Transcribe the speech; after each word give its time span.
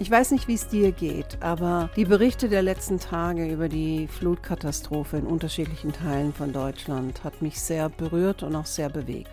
Ich 0.00 0.10
weiß 0.10 0.30
nicht, 0.30 0.48
wie 0.48 0.54
es 0.54 0.66
dir 0.66 0.92
geht, 0.92 1.42
aber 1.42 1.90
die 1.94 2.06
Berichte 2.06 2.48
der 2.48 2.62
letzten 2.62 2.98
Tage 2.98 3.46
über 3.52 3.68
die 3.68 4.08
Flutkatastrophe 4.08 5.18
in 5.18 5.26
unterschiedlichen 5.26 5.92
Teilen 5.92 6.32
von 6.32 6.54
Deutschland 6.54 7.22
hat 7.22 7.42
mich 7.42 7.60
sehr 7.60 7.90
berührt 7.90 8.42
und 8.42 8.56
auch 8.56 8.64
sehr 8.64 8.88
bewegt. 8.88 9.28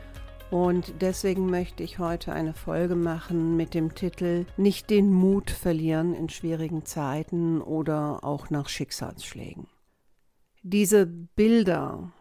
Und 0.52 0.95
deswegen 0.99 1.49
möchte 1.49 1.84
ich 1.84 1.99
heute 1.99 2.34
eine 2.34 2.53
Folge 2.53 2.95
machen 2.95 3.55
mit 3.55 3.73
dem 3.73 3.95
Titel 3.95 4.45
Nicht 4.58 4.89
den 4.89 5.09
Mut 5.09 5.52
verlieren 5.52 6.13
in 6.13 6.27
schwierigen 6.27 6.84
Zeiten 6.84 7.61
oder 7.61 8.25
auch 8.25 8.49
nach 8.49 8.67
Schicksalsschlägen. 8.67 9.67
Diese 10.63 11.05
Bilder 11.05 12.11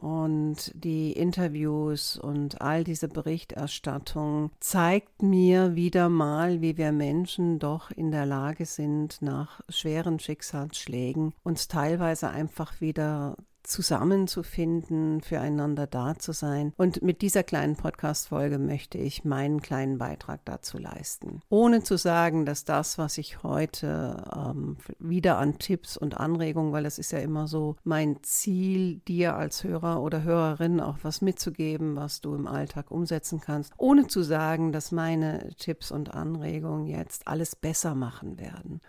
und 0.00 0.72
die 0.74 1.12
Interviews 1.12 2.16
und 2.16 2.60
all 2.60 2.84
diese 2.84 3.08
Berichterstattung 3.08 4.50
zeigt 4.60 5.22
mir 5.22 5.74
wieder 5.74 6.08
mal, 6.08 6.60
wie 6.60 6.76
wir 6.76 6.92
Menschen 6.92 7.58
doch 7.58 7.90
in 7.90 8.10
der 8.10 8.26
Lage 8.26 8.66
sind, 8.66 9.22
nach 9.22 9.60
schweren 9.68 10.18
Schicksalsschlägen 10.18 11.32
uns 11.42 11.68
teilweise 11.68 12.28
einfach 12.28 12.80
wieder 12.80 13.36
zusammenzufinden, 13.66 15.20
füreinander 15.20 15.86
da 15.86 16.18
zu 16.18 16.32
sein. 16.32 16.72
Und 16.76 17.02
mit 17.02 17.22
dieser 17.22 17.42
kleinen 17.42 17.76
Podcast-Folge 17.76 18.58
möchte 18.58 18.98
ich 18.98 19.24
meinen 19.24 19.60
kleinen 19.60 19.98
Beitrag 19.98 20.40
dazu 20.44 20.78
leisten. 20.78 21.40
Ohne 21.48 21.82
zu 21.82 21.96
sagen, 21.96 22.46
dass 22.46 22.64
das, 22.64 22.98
was 22.98 23.18
ich 23.18 23.42
heute 23.42 24.24
ähm, 24.34 24.76
wieder 24.98 25.38
an 25.38 25.58
Tipps 25.58 25.96
und 25.96 26.18
Anregungen, 26.18 26.72
weil 26.72 26.86
es 26.86 26.98
ist 26.98 27.12
ja 27.12 27.18
immer 27.18 27.48
so 27.48 27.76
mein 27.84 28.22
Ziel, 28.22 29.00
dir 29.08 29.36
als 29.36 29.64
Hörer 29.64 30.00
oder 30.00 30.22
Hörerin 30.22 30.80
auch 30.80 30.98
was 31.02 31.20
mitzugeben, 31.20 31.96
was 31.96 32.20
du 32.20 32.34
im 32.34 32.46
Alltag 32.46 32.90
umsetzen 32.90 33.40
kannst, 33.40 33.72
ohne 33.76 34.06
zu 34.06 34.22
sagen, 34.22 34.72
dass 34.72 34.92
meine 34.92 35.50
Tipps 35.56 35.90
und 35.90 36.14
Anregungen 36.14 36.86
jetzt 36.86 37.26
alles 37.28 37.56
besser 37.56 37.94
machen 37.94 38.38
werden. 38.38 38.80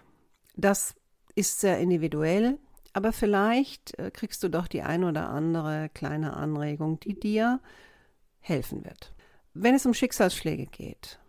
Das 0.56 0.96
ist 1.36 1.60
sehr 1.60 1.78
individuell. 1.80 2.58
Aber 2.98 3.14
vielleicht 3.14 3.94
äh, 4.00 4.10
kriegst 4.10 4.42
du 4.42 4.50
doch 4.50 4.66
die 4.68 4.82
ein 4.82 5.04
oder 5.04 5.30
andere 5.30 5.88
kleine 5.94 6.36
Anregung, 6.36 7.00
die 7.00 7.14
dir 7.14 7.60
helfen 8.40 8.84
wird. 8.86 9.14
Wenn 9.54 9.76
es 9.76 9.86
um 9.86 9.94
Schicksalsschläge 9.94 10.66
geht, 10.66 11.20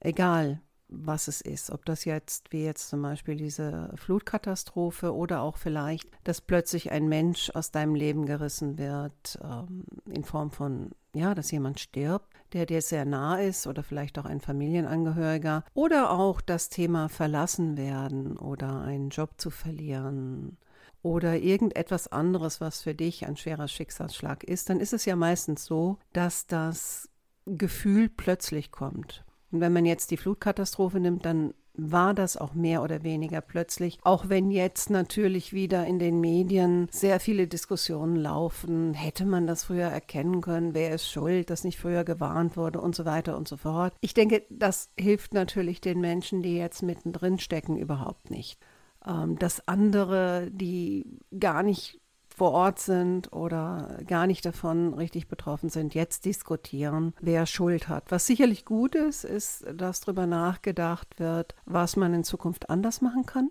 egal 0.00 0.60
was 0.88 1.26
es 1.26 1.40
ist, 1.40 1.70
ob 1.70 1.86
das 1.86 2.04
jetzt 2.04 2.52
wie 2.52 2.64
jetzt 2.64 2.90
zum 2.90 3.00
Beispiel 3.00 3.36
diese 3.36 3.94
Flutkatastrophe 3.94 5.14
oder 5.14 5.40
auch 5.40 5.56
vielleicht, 5.56 6.06
dass 6.24 6.42
plötzlich 6.42 6.92
ein 6.92 7.08
Mensch 7.08 7.50
aus 7.54 7.70
deinem 7.70 7.94
Leben 7.94 8.26
gerissen 8.26 8.76
wird, 8.76 9.38
ähm, 9.42 9.86
in 10.10 10.22
Form 10.22 10.50
von, 10.50 10.90
ja, 11.14 11.34
dass 11.34 11.50
jemand 11.50 11.80
stirbt, 11.80 12.30
der 12.52 12.66
dir 12.66 12.82
sehr 12.82 13.06
nah 13.06 13.40
ist 13.40 13.66
oder 13.66 13.82
vielleicht 13.82 14.18
auch 14.18 14.26
ein 14.26 14.42
Familienangehöriger 14.42 15.64
oder 15.72 16.10
auch 16.10 16.42
das 16.42 16.68
Thema 16.68 17.08
verlassen 17.08 17.78
werden 17.78 18.36
oder 18.36 18.82
einen 18.82 19.08
Job 19.08 19.30
zu 19.38 19.48
verlieren 19.48 20.58
oder 21.06 21.38
irgendetwas 21.38 22.08
anderes, 22.08 22.60
was 22.60 22.82
für 22.82 22.94
dich 22.94 23.26
ein 23.26 23.36
schwerer 23.36 23.68
Schicksalsschlag 23.68 24.42
ist, 24.42 24.68
dann 24.68 24.80
ist 24.80 24.92
es 24.92 25.04
ja 25.04 25.14
meistens 25.14 25.64
so, 25.64 25.98
dass 26.12 26.48
das 26.48 27.08
Gefühl 27.46 28.08
plötzlich 28.08 28.72
kommt. 28.72 29.24
Und 29.52 29.60
wenn 29.60 29.72
man 29.72 29.84
jetzt 29.86 30.10
die 30.10 30.16
Flutkatastrophe 30.16 30.98
nimmt, 30.98 31.24
dann 31.24 31.54
war 31.74 32.12
das 32.12 32.36
auch 32.36 32.54
mehr 32.54 32.82
oder 32.82 33.04
weniger 33.04 33.40
plötzlich, 33.40 33.98
auch 34.02 34.28
wenn 34.28 34.50
jetzt 34.50 34.90
natürlich 34.90 35.52
wieder 35.52 35.86
in 35.86 35.98
den 35.98 36.20
Medien 36.20 36.88
sehr 36.90 37.20
viele 37.20 37.46
Diskussionen 37.46 38.16
laufen, 38.16 38.94
hätte 38.94 39.26
man 39.26 39.46
das 39.46 39.64
früher 39.64 39.86
erkennen 39.86 40.40
können, 40.40 40.74
wer 40.74 40.92
ist 40.92 41.08
schuld, 41.08 41.50
dass 41.50 41.64
nicht 41.64 41.78
früher 41.78 42.02
gewarnt 42.02 42.56
wurde 42.56 42.80
und 42.80 42.96
so 42.96 43.04
weiter 43.04 43.36
und 43.36 43.46
so 43.46 43.58
fort. 43.58 43.92
Ich 44.00 44.14
denke, 44.14 44.42
das 44.48 44.90
hilft 44.98 45.34
natürlich 45.34 45.80
den 45.80 46.00
Menschen, 46.00 46.42
die 46.42 46.56
jetzt 46.56 46.82
mittendrin 46.82 47.38
stecken, 47.38 47.76
überhaupt 47.76 48.30
nicht 48.30 48.58
ähm, 49.06 49.38
dass 49.38 49.66
andere, 49.68 50.50
die 50.50 51.20
gar 51.38 51.62
nicht 51.62 52.00
vor 52.36 52.52
Ort 52.52 52.78
sind 52.80 53.32
oder 53.32 53.98
gar 54.06 54.26
nicht 54.26 54.44
davon 54.44 54.92
richtig 54.92 55.26
betroffen 55.26 55.70
sind, 55.70 55.94
jetzt 55.94 56.26
diskutieren, 56.26 57.14
wer 57.20 57.46
Schuld 57.46 57.88
hat. 57.88 58.10
Was 58.10 58.26
sicherlich 58.26 58.66
gut 58.66 58.94
ist, 58.94 59.24
ist, 59.24 59.64
dass 59.74 60.02
darüber 60.02 60.26
nachgedacht 60.26 61.18
wird, 61.18 61.54
was 61.64 61.96
man 61.96 62.12
in 62.12 62.24
Zukunft 62.24 62.68
anders 62.68 63.00
machen 63.00 63.24
kann. 63.24 63.50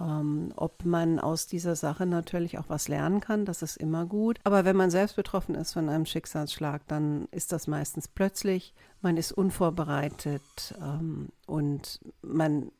Ähm, 0.00 0.52
ob 0.56 0.84
man 0.84 1.20
aus 1.20 1.46
dieser 1.46 1.76
Sache 1.76 2.04
natürlich 2.04 2.58
auch 2.58 2.68
was 2.68 2.88
lernen 2.88 3.20
kann, 3.20 3.44
das 3.44 3.62
ist 3.62 3.76
immer 3.76 4.06
gut. 4.06 4.40
Aber 4.42 4.64
wenn 4.64 4.76
man 4.76 4.90
selbst 4.90 5.14
betroffen 5.14 5.54
ist 5.54 5.72
von 5.72 5.88
einem 5.88 6.06
Schicksalsschlag, 6.06 6.82
dann 6.88 7.26
ist 7.30 7.52
das 7.52 7.68
meistens 7.68 8.08
plötzlich, 8.08 8.74
man 9.02 9.16
ist 9.16 9.30
unvorbereitet 9.30 10.74
ähm, 10.80 11.28
und 11.46 12.00
man 12.22 12.72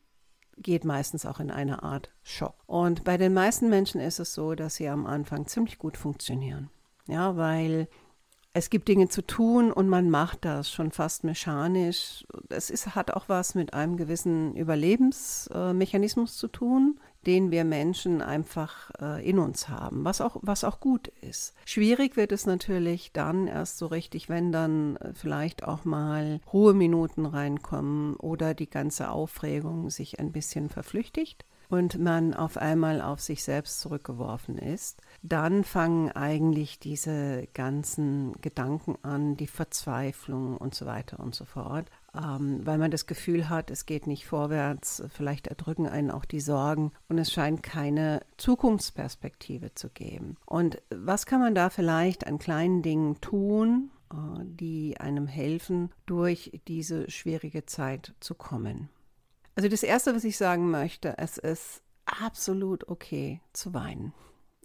geht 0.63 0.85
meistens 0.85 1.27
auch 1.27 1.41
in 1.41 1.51
eine 1.51 1.83
Art 1.83 2.11
Schock. 2.23 2.55
Und 2.67 3.05
bei 3.05 3.17
den 3.17 3.35
meisten 3.35 3.69
Menschen 3.69 4.01
ist 4.01 4.19
es 4.19 4.35
so, 4.35 4.55
dass 4.55 4.77
sie 4.77 4.89
am 4.89 5.07
Anfang 5.07 5.47
ziemlich 5.47 5.79
gut 5.79 5.97
funktionieren. 5.97 6.71
Ja, 7.07 7.37
weil 7.37 7.89
es 8.53 8.71
gibt 8.71 8.89
Dinge 8.89 9.09
zu 9.09 9.23
tun 9.23 9.73
und 9.73 9.89
man 9.89 10.11
macht 10.11 10.45
das 10.45 10.71
schon 10.71 10.91
fast 10.91 11.25
mechanisch. 11.25 12.27
Es 12.49 12.71
ist, 12.71 12.95
hat 12.95 13.13
auch 13.13 13.29
was 13.29 13.55
mit 13.55 13.73
einem 13.73 13.97
gewissen 13.97 14.57
Überlebensmechanismus 14.57 16.37
zu 16.37 16.49
tun 16.49 16.99
den 17.29 17.51
wir 17.51 17.65
Menschen 17.65 18.23
einfach 18.23 18.91
äh, 19.03 19.29
in 19.29 19.39
uns 19.39 19.69
haben, 19.69 20.03
was 20.03 20.23
auch, 20.23 20.39
was 20.41 20.65
auch 20.65 20.81
gut 20.81 21.09
ist. 21.21 21.55
Schwierig 21.67 22.17
wird 22.17 22.33
es 22.33 22.47
natürlich 22.47 23.13
dann 23.13 23.47
erst 23.47 23.77
so 23.77 23.87
richtig, 23.87 24.31
wenn 24.31 24.51
dann 24.51 24.97
äh, 24.97 25.13
vielleicht 25.13 25.63
auch 25.63 25.85
mal 25.85 26.41
Ruheminuten 26.51 27.27
reinkommen 27.27 28.17
oder 28.17 28.55
die 28.55 28.71
ganze 28.71 29.11
Aufregung 29.11 29.91
sich 29.91 30.19
ein 30.19 30.33
bisschen 30.33 30.71
verflüchtigt 30.71 31.45
und 31.69 31.99
man 31.99 32.33
auf 32.33 32.57
einmal 32.57 33.03
auf 33.03 33.21
sich 33.21 33.45
selbst 33.45 33.81
zurückgeworfen 33.81 34.57
ist, 34.57 35.03
dann 35.23 35.65
fangen 35.65 36.11
eigentlich 36.11 36.79
diese 36.79 37.47
ganzen 37.53 38.41
Gedanken 38.41 38.97
an, 39.03 39.37
die 39.37 39.47
Verzweiflung 39.47 40.57
und 40.57 40.75
so 40.75 40.87
weiter 40.87 41.21
und 41.21 41.35
so 41.35 41.45
fort 41.45 41.85
ähm, 42.19 42.67
weil 42.67 42.79
man 42.79 42.91
das 42.91 43.07
Gefühl 43.07 43.49
hat, 43.49 43.71
es 43.71 43.87
geht 43.87 44.07
nicht 44.07 44.27
vorwärts, 44.27 45.03
vielleicht 45.09 45.47
erdrücken 45.47 45.87
einen 45.87 46.11
auch 46.11 46.25
die 46.25 46.41
Sorgen 46.41 46.93
und 47.09 47.19
es 47.19 47.33
scheint 47.33 47.63
keine 47.63 48.21
Zukunftsperspektive 48.37 49.75
zu 49.75 49.89
geben. 49.91 50.37
Und 50.45 50.83
was 50.91 51.27
kann 51.27 51.41
man 51.41 51.55
da 51.55 51.71
vielleicht 51.71 52.27
an 52.27 52.39
kleinen 52.39 52.83
Dingen 52.83 53.21
tun, 53.21 53.91
äh, 54.13 54.17
die 54.45 54.97
einem 54.99 55.27
helfen, 55.27 55.91
durch 56.07 56.61
diese 56.67 57.11
schwierige 57.11 57.67
Zeit 57.67 58.15
zu 58.21 58.35
kommen? 58.35 58.89
Also 59.55 59.69
das 59.69 59.83
Erste, 59.83 60.15
was 60.15 60.25
ich 60.25 60.37
sagen 60.37 60.71
möchte, 60.71 61.19
es 61.19 61.39
ist 61.39 61.83
absolut 62.05 62.89
okay 62.89 63.41
zu 63.53 63.75
weinen 63.75 64.13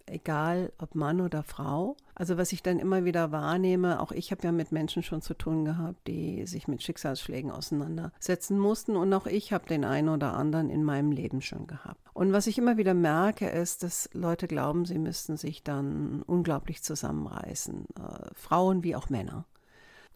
egal 0.06 0.72
ob 0.78 0.94
Mann 0.94 1.20
oder 1.20 1.42
Frau. 1.42 1.96
Also 2.14 2.36
was 2.36 2.52
ich 2.52 2.62
dann 2.62 2.78
immer 2.78 3.04
wieder 3.04 3.32
wahrnehme, 3.32 4.00
auch 4.00 4.12
ich 4.12 4.30
habe 4.30 4.42
ja 4.42 4.52
mit 4.52 4.72
Menschen 4.72 5.02
schon 5.02 5.22
zu 5.22 5.34
tun 5.34 5.64
gehabt, 5.64 6.06
die 6.06 6.46
sich 6.46 6.68
mit 6.68 6.82
Schicksalsschlägen 6.82 7.50
auseinandersetzen 7.50 8.58
mussten 8.58 8.96
und 8.96 9.12
auch 9.12 9.26
ich 9.26 9.52
habe 9.52 9.66
den 9.66 9.84
einen 9.84 10.08
oder 10.08 10.34
anderen 10.34 10.70
in 10.70 10.84
meinem 10.84 11.10
Leben 11.10 11.42
schon 11.42 11.66
gehabt. 11.66 12.00
Und 12.12 12.32
was 12.32 12.46
ich 12.46 12.58
immer 12.58 12.76
wieder 12.76 12.94
merke, 12.94 13.48
ist, 13.48 13.82
dass 13.82 14.08
Leute 14.12 14.46
glauben, 14.46 14.84
sie 14.84 14.98
müssten 14.98 15.36
sich 15.36 15.62
dann 15.62 16.22
unglaublich 16.22 16.82
zusammenreißen, 16.82 17.86
äh, 17.98 18.34
Frauen 18.34 18.84
wie 18.84 18.94
auch 18.94 19.10
Männer. 19.10 19.46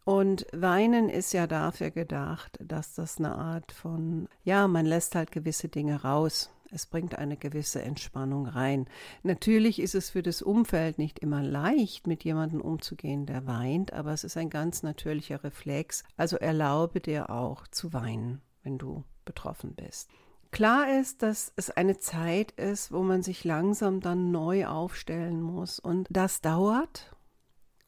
Und 0.08 0.46
Weinen 0.52 1.10
ist 1.10 1.34
ja 1.34 1.46
dafür 1.46 1.90
gedacht, 1.90 2.58
dass 2.64 2.94
das 2.94 3.18
eine 3.18 3.34
Art 3.36 3.72
von, 3.72 4.26
ja, 4.42 4.66
man 4.66 4.86
lässt 4.86 5.14
halt 5.14 5.32
gewisse 5.32 5.68
Dinge 5.68 6.02
raus. 6.02 6.50
Es 6.70 6.86
bringt 6.86 7.16
eine 7.16 7.36
gewisse 7.36 7.82
Entspannung 7.82 8.46
rein. 8.46 8.86
Natürlich 9.22 9.80
ist 9.80 9.94
es 9.94 10.10
für 10.10 10.22
das 10.22 10.42
Umfeld 10.42 10.98
nicht 10.98 11.18
immer 11.18 11.42
leicht, 11.42 12.06
mit 12.06 12.24
jemandem 12.24 12.60
umzugehen, 12.60 13.26
der 13.26 13.46
weint, 13.46 13.92
aber 13.92 14.12
es 14.12 14.24
ist 14.24 14.36
ein 14.36 14.50
ganz 14.50 14.82
natürlicher 14.82 15.42
Reflex. 15.44 16.04
Also 16.16 16.36
erlaube 16.36 17.00
dir 17.00 17.30
auch 17.30 17.66
zu 17.68 17.92
weinen, 17.92 18.42
wenn 18.62 18.78
du 18.78 19.04
betroffen 19.24 19.74
bist. 19.74 20.10
Klar 20.50 20.98
ist, 20.98 21.22
dass 21.22 21.52
es 21.56 21.70
eine 21.70 21.98
Zeit 21.98 22.52
ist, 22.52 22.90
wo 22.92 23.02
man 23.02 23.22
sich 23.22 23.44
langsam 23.44 24.00
dann 24.00 24.30
neu 24.30 24.66
aufstellen 24.66 25.42
muss 25.42 25.78
und 25.78 26.06
das 26.10 26.40
dauert 26.40 27.14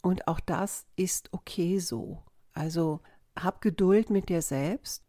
und 0.02 0.28
auch 0.28 0.40
das 0.40 0.86
ist 0.96 1.32
okay 1.32 1.78
so. 1.78 2.22
Also 2.52 3.00
hab 3.38 3.60
Geduld 3.60 4.10
mit 4.10 4.28
dir 4.28 4.42
selbst 4.42 5.04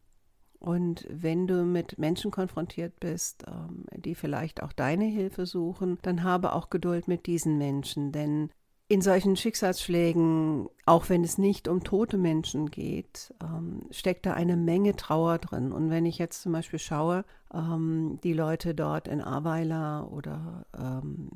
Und 0.61 1.07
wenn 1.09 1.47
du 1.47 1.65
mit 1.65 1.97
Menschen 1.97 2.29
konfrontiert 2.29 2.99
bist, 2.99 3.43
ähm, 3.47 3.85
die 3.95 4.13
vielleicht 4.13 4.61
auch 4.61 4.71
deine 4.71 5.05
Hilfe 5.05 5.47
suchen, 5.47 5.97
dann 6.03 6.23
habe 6.23 6.53
auch 6.53 6.69
Geduld 6.69 7.07
mit 7.07 7.25
diesen 7.25 7.57
Menschen, 7.57 8.11
denn 8.11 8.51
in 8.87 9.01
solchen 9.01 9.35
Schicksalsschlägen, 9.35 10.69
auch 10.85 11.09
wenn 11.09 11.23
es 11.23 11.39
nicht 11.39 11.67
um 11.67 11.83
tote 11.83 12.17
Menschen 12.17 12.69
geht, 12.69 13.33
ähm, 13.41 13.87
steckt 13.89 14.27
da 14.27 14.33
eine 14.33 14.55
Menge 14.55 14.95
Trauer 14.95 15.39
drin. 15.39 15.71
Und 15.71 15.89
wenn 15.89 16.05
ich 16.05 16.19
jetzt 16.19 16.43
zum 16.43 16.51
Beispiel 16.51 16.77
schaue, 16.77 17.25
ähm, 17.51 18.19
die 18.23 18.33
Leute 18.33 18.75
dort 18.75 19.07
in 19.07 19.21
Aweiler 19.21 20.11
oder 20.11 20.65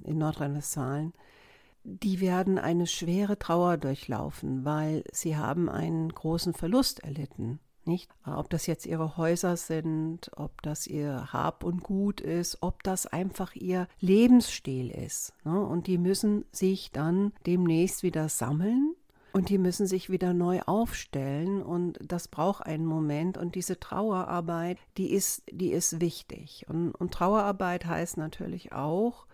in 0.04 0.18
Nordrhein-Westfalen, 0.18 1.14
die 1.84 2.20
werden 2.20 2.58
eine 2.60 2.88
schwere 2.88 3.40
Trauer 3.40 3.78
durchlaufen, 3.78 4.66
weil 4.66 5.04
sie 5.12 5.38
haben 5.38 5.70
einen 5.70 6.10
großen 6.10 6.54
Verlust 6.54 7.04
erlitten. 7.04 7.60
Nicht? 7.86 8.10
Ob 8.26 8.50
das 8.50 8.66
jetzt 8.66 8.86
ihre 8.86 9.18
Häuser 9.18 9.58
sind, 9.58 10.32
ob 10.36 10.62
das 10.64 10.88
ihr 10.88 11.32
Hab 11.32 11.64
und 11.64 11.84
Gut 11.84 12.20
ist, 12.20 12.58
ob 12.62 12.82
das 12.84 13.06
einfach 13.06 13.56
ihr 13.56 13.88
Lebensstil 14.00 14.90
ist. 14.90 15.34
Ne? 15.44 15.60
Und 15.60 15.88
die 15.88 16.00
müssen 16.00 16.46
sich 16.52 16.92
dann 16.92 17.32
demnächst 17.46 18.02
wieder 18.02 18.28
sammeln 18.28 18.96
und 19.34 19.50
die 19.50 19.58
müssen 19.58 19.86
sich 19.86 20.10
wieder 20.10 20.34
neu 20.34 20.62
aufstellen 20.66 21.62
und 21.62 22.00
das 22.02 22.30
braucht 22.30 22.66
einen 22.66 22.86
Moment 22.86 23.38
und 23.38 23.56
diese 23.56 23.80
Trauerarbeit, 23.80 24.78
die 24.98 25.12
ist, 25.12 25.44
die 25.52 25.72
ist 25.72 26.00
wichtig. 26.00 26.66
Und, 26.70 26.94
und 26.94 27.14
Trauerarbeit 27.14 27.86
heißt 27.86 28.16
natürlich 28.16 28.72
auch, 28.72 29.26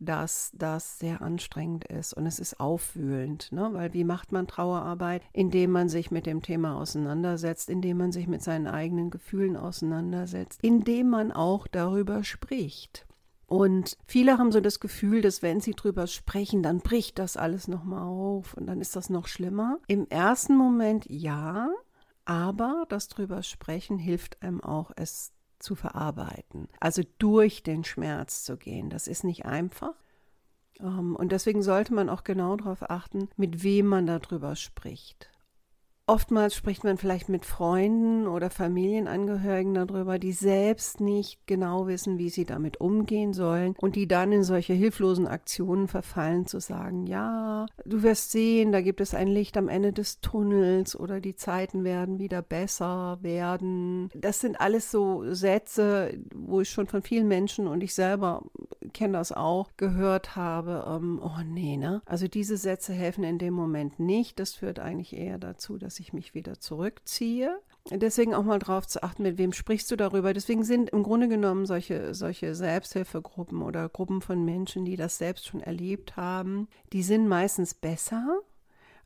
dass 0.00 0.50
das 0.54 0.98
sehr 0.98 1.22
anstrengend 1.22 1.84
ist 1.84 2.14
und 2.14 2.26
es 2.26 2.38
ist 2.38 2.58
aufwühlend, 2.58 3.52
ne? 3.52 3.68
weil 3.72 3.92
wie 3.92 4.04
macht 4.04 4.32
man 4.32 4.46
Trauerarbeit? 4.46 5.22
Indem 5.32 5.70
man 5.70 5.88
sich 5.88 6.10
mit 6.10 6.26
dem 6.26 6.42
Thema 6.42 6.76
auseinandersetzt, 6.76 7.68
indem 7.68 7.98
man 7.98 8.10
sich 8.10 8.26
mit 8.26 8.42
seinen 8.42 8.66
eigenen 8.66 9.10
Gefühlen 9.10 9.56
auseinandersetzt, 9.56 10.60
indem 10.62 11.10
man 11.10 11.30
auch 11.30 11.66
darüber 11.66 12.24
spricht. 12.24 13.06
Und 13.46 13.96
viele 14.06 14.38
haben 14.38 14.52
so 14.52 14.60
das 14.60 14.78
Gefühl, 14.78 15.22
dass 15.22 15.42
wenn 15.42 15.60
sie 15.60 15.74
drüber 15.74 16.06
sprechen, 16.06 16.62
dann 16.62 16.78
bricht 16.78 17.18
das 17.18 17.36
alles 17.36 17.68
nochmal 17.68 18.02
auf 18.02 18.54
und 18.54 18.66
dann 18.66 18.80
ist 18.80 18.94
das 18.96 19.10
noch 19.10 19.26
schlimmer. 19.26 19.78
Im 19.88 20.06
ersten 20.08 20.56
Moment 20.56 21.04
ja, 21.08 21.68
aber 22.24 22.84
das 22.88 23.08
drüber 23.08 23.42
sprechen 23.42 23.98
hilft 23.98 24.40
einem 24.40 24.60
auch, 24.62 24.92
es 24.94 25.32
zu 25.60 25.74
verarbeiten, 25.74 26.68
also 26.80 27.02
durch 27.18 27.62
den 27.62 27.84
Schmerz 27.84 28.44
zu 28.44 28.56
gehen. 28.56 28.90
Das 28.90 29.06
ist 29.06 29.24
nicht 29.24 29.46
einfach. 29.46 29.94
Ähm, 30.80 31.14
und 31.16 31.32
deswegen 31.32 31.62
sollte 31.62 31.94
man 31.94 32.08
auch 32.08 32.24
genau 32.24 32.56
darauf 32.56 32.90
achten, 32.90 33.28
mit 33.36 33.62
wem 33.62 33.86
man 33.86 34.06
darüber 34.06 34.56
spricht. 34.56 35.30
Oftmals 36.10 36.56
spricht 36.56 36.82
man 36.82 36.98
vielleicht 36.98 37.28
mit 37.28 37.44
Freunden 37.44 38.26
oder 38.26 38.50
Familienangehörigen 38.50 39.74
darüber, 39.74 40.18
die 40.18 40.32
selbst 40.32 41.00
nicht 41.00 41.46
genau 41.46 41.86
wissen, 41.86 42.18
wie 42.18 42.30
sie 42.30 42.44
damit 42.44 42.80
umgehen 42.80 43.32
sollen 43.32 43.76
und 43.78 43.94
die 43.94 44.08
dann 44.08 44.32
in 44.32 44.42
solche 44.42 44.72
hilflosen 44.72 45.28
Aktionen 45.28 45.86
verfallen, 45.86 46.48
zu 46.48 46.58
sagen, 46.58 47.06
ja, 47.06 47.66
du 47.84 48.02
wirst 48.02 48.32
sehen, 48.32 48.72
da 48.72 48.80
gibt 48.80 49.00
es 49.00 49.14
ein 49.14 49.28
Licht 49.28 49.56
am 49.56 49.68
Ende 49.68 49.92
des 49.92 50.20
Tunnels 50.20 50.98
oder 50.98 51.20
die 51.20 51.36
Zeiten 51.36 51.84
werden 51.84 52.18
wieder 52.18 52.42
besser 52.42 53.18
werden. 53.22 54.10
Das 54.12 54.40
sind 54.40 54.60
alles 54.60 54.90
so 54.90 55.32
Sätze, 55.32 56.18
wo 56.34 56.62
ich 56.62 56.70
schon 56.70 56.88
von 56.88 57.02
vielen 57.02 57.28
Menschen 57.28 57.68
und 57.68 57.84
ich 57.84 57.94
selber 57.94 58.42
kenne 58.92 59.18
das 59.18 59.30
auch, 59.30 59.70
gehört 59.76 60.34
habe, 60.34 60.84
ähm, 60.88 61.20
oh 61.22 61.42
nee, 61.44 61.76
ne? 61.76 62.02
Also 62.04 62.26
diese 62.26 62.56
Sätze 62.56 62.92
helfen 62.92 63.22
in 63.22 63.38
dem 63.38 63.54
Moment 63.54 64.00
nicht. 64.00 64.40
Das 64.40 64.54
führt 64.54 64.80
eigentlich 64.80 65.16
eher 65.16 65.38
dazu, 65.38 65.78
dass 65.78 65.99
ich 66.00 66.12
mich 66.12 66.34
wieder 66.34 66.58
zurückziehe. 66.58 67.60
Deswegen 67.90 68.34
auch 68.34 68.44
mal 68.44 68.58
drauf 68.58 68.86
zu 68.86 69.02
achten, 69.02 69.22
mit 69.22 69.38
wem 69.38 69.52
sprichst 69.52 69.90
du 69.90 69.96
darüber. 69.96 70.32
Deswegen 70.32 70.64
sind 70.64 70.90
im 70.90 71.02
Grunde 71.02 71.28
genommen 71.28 71.66
solche, 71.66 72.14
solche 72.14 72.54
Selbsthilfegruppen 72.54 73.62
oder 73.62 73.88
Gruppen 73.88 74.20
von 74.20 74.44
Menschen, 74.44 74.84
die 74.84 74.96
das 74.96 75.18
selbst 75.18 75.46
schon 75.46 75.60
erlebt 75.60 76.16
haben, 76.16 76.68
die 76.92 77.02
sind 77.02 77.26
meistens 77.26 77.74
besser, 77.74 78.40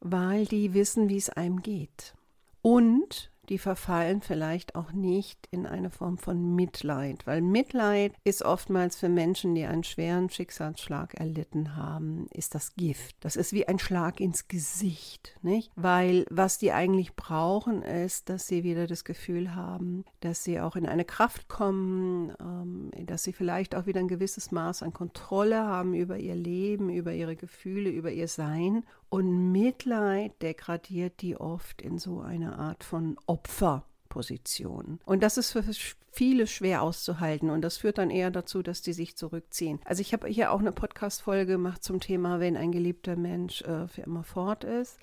weil 0.01 0.47
die 0.47 0.75
wissen, 0.75 1.09
wie 1.09 1.17
es 1.17 1.31
einem 1.31 1.63
geht. 1.63 2.15
Und 2.63 3.31
die 3.49 3.59
verfallen 3.59 4.21
vielleicht 4.23 4.75
auch 4.75 4.93
nicht 4.93 5.49
in 5.51 5.67
eine 5.67 5.91
Form 5.91 6.19
von 6.19 6.55
Mitleid, 6.55 7.27
weil 7.27 7.41
Mitleid 7.41 8.13
ist 8.25 8.43
oftmals 8.43 8.97
für 8.97 9.09
Menschen, 9.09 9.55
die 9.55 9.65
einen 9.65 9.85
schweren 9.85 10.31
Schicksalsschlag 10.31 11.15
erlitten 11.15 11.77
haben, 11.77 12.27
ist 12.31 12.55
das 12.55 12.75
Gift. 12.75 13.17
Das 13.21 13.37
ist 13.37 13.53
wie 13.53 13.69
ein 13.69 13.79
Schlag 13.79 14.21
ins 14.21 14.49
Gesicht, 14.49 15.37
nicht? 15.43 15.71
Weil 15.77 16.27
was 16.31 16.59
die 16.59 16.73
eigentlich 16.73 17.15
brauchen, 17.15 17.83
ist, 17.83 18.29
dass 18.29 18.47
sie 18.47 18.65
wieder 18.65 18.87
das 18.87 19.05
Gefühl 19.05 19.55
haben, 19.55 20.05
dass 20.21 20.45
sie 20.45 20.61
auch 20.61 20.77
in 20.77 20.87
eine 20.87 21.05
Kraft 21.05 21.49
kommen, 21.49 22.33
ähm, 22.41 22.91
dass 23.07 23.25
sie 23.25 23.33
vielleicht 23.33 23.75
auch 23.75 23.87
wieder 23.87 24.01
ein 24.01 24.09
gewisses 24.09 24.51
Maß 24.51 24.83
an 24.83 24.93
Kontrolle 24.93 25.65
haben 25.65 25.95
über 25.95 26.19
ihr 26.19 26.35
Leben, 26.35 26.91
über 26.91 27.13
ihre 27.13 27.37
Gefühle, 27.37 27.91
über 27.91 28.11
ihr 28.11 28.29
Sein 28.29 28.85
und 29.15 29.53
Mitleid 29.53 30.43
degradiert 30.43 31.23
die 31.23 31.37
oft 31.37 31.81
in 31.81 31.99
so 31.99 32.21
eine 32.21 32.59
Art 32.59 32.83
von 32.83 33.17
Opferposition. 33.27 34.99
Und 35.05 35.23
das 35.23 35.39
ist 35.39 35.53
für 35.53 35.63
viele 36.11 36.49
schwer 36.49 36.83
auszuhalten 36.83 37.49
und 37.49 37.63
das 37.63 37.77
führt 37.77 37.99
dann 37.99 38.11
eher 38.11 38.33
dazu, 38.33 38.61
dass 38.61 38.83
die 38.83 38.93
sich 38.93 39.15
zurückziehen. 39.15 39.79
Also 39.85 40.01
ich 40.01 40.13
habe 40.15 40.27
hier 40.27 40.51
auch 40.51 40.59
eine 40.59 40.73
Podcast-Folge 40.73 41.47
gemacht 41.47 41.85
zum 41.85 42.01
Thema, 42.01 42.41
wenn 42.41 42.57
ein 42.57 42.73
geliebter 42.73 43.15
Mensch 43.15 43.63
äh, 43.63 43.87
für 43.87 44.03
immer 44.03 44.25
fort 44.25 44.65
ist. 44.65 44.99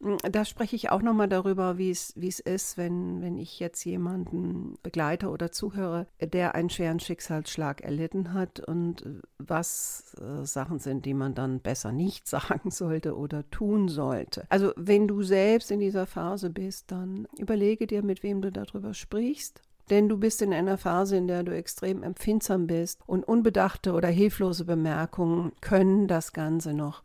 Da 0.00 0.44
spreche 0.44 0.76
ich 0.76 0.90
auch 0.90 1.02
nochmal 1.02 1.28
darüber, 1.28 1.78
wie 1.78 1.90
es, 1.90 2.10
ist, 2.10 2.76
wenn, 2.76 3.22
wenn 3.22 3.38
ich 3.38 3.60
jetzt 3.60 3.84
jemanden 3.84 4.74
begleite 4.82 5.30
oder 5.30 5.52
zuhöre, 5.52 6.06
der 6.20 6.54
einen 6.54 6.68
schweren 6.68 7.00
Schicksalsschlag 7.00 7.80
erlitten 7.80 8.34
hat 8.34 8.60
und 8.60 9.04
was 9.38 10.14
äh, 10.20 10.44
Sachen 10.44 10.78
sind, 10.78 11.06
die 11.06 11.14
man 11.14 11.34
dann 11.34 11.60
besser 11.60 11.92
nicht 11.92 12.26
sagen 12.28 12.70
sollte 12.70 13.16
oder 13.16 13.48
tun 13.50 13.88
sollte. 13.88 14.44
Also 14.50 14.72
wenn 14.76 15.08
du 15.08 15.22
selbst 15.22 15.70
in 15.70 15.80
dieser 15.80 16.06
Phase 16.06 16.50
bist, 16.50 16.90
dann 16.90 17.26
überlege 17.38 17.86
dir, 17.86 18.02
mit 18.02 18.22
wem 18.22 18.42
du 18.42 18.50
darüber 18.52 18.94
sprichst. 18.94 19.62
Denn 19.90 20.08
du 20.08 20.18
bist 20.18 20.40
in 20.40 20.52
einer 20.54 20.78
Phase, 20.78 21.16
in 21.16 21.28
der 21.28 21.42
du 21.42 21.54
extrem 21.54 22.02
empfindsam 22.02 22.66
bist 22.66 23.00
und 23.06 23.22
unbedachte 23.22 23.92
oder 23.92 24.08
hilflose 24.08 24.64
Bemerkungen 24.64 25.52
können 25.60 26.08
das 26.08 26.32
Ganze 26.32 26.72
noch 26.72 27.02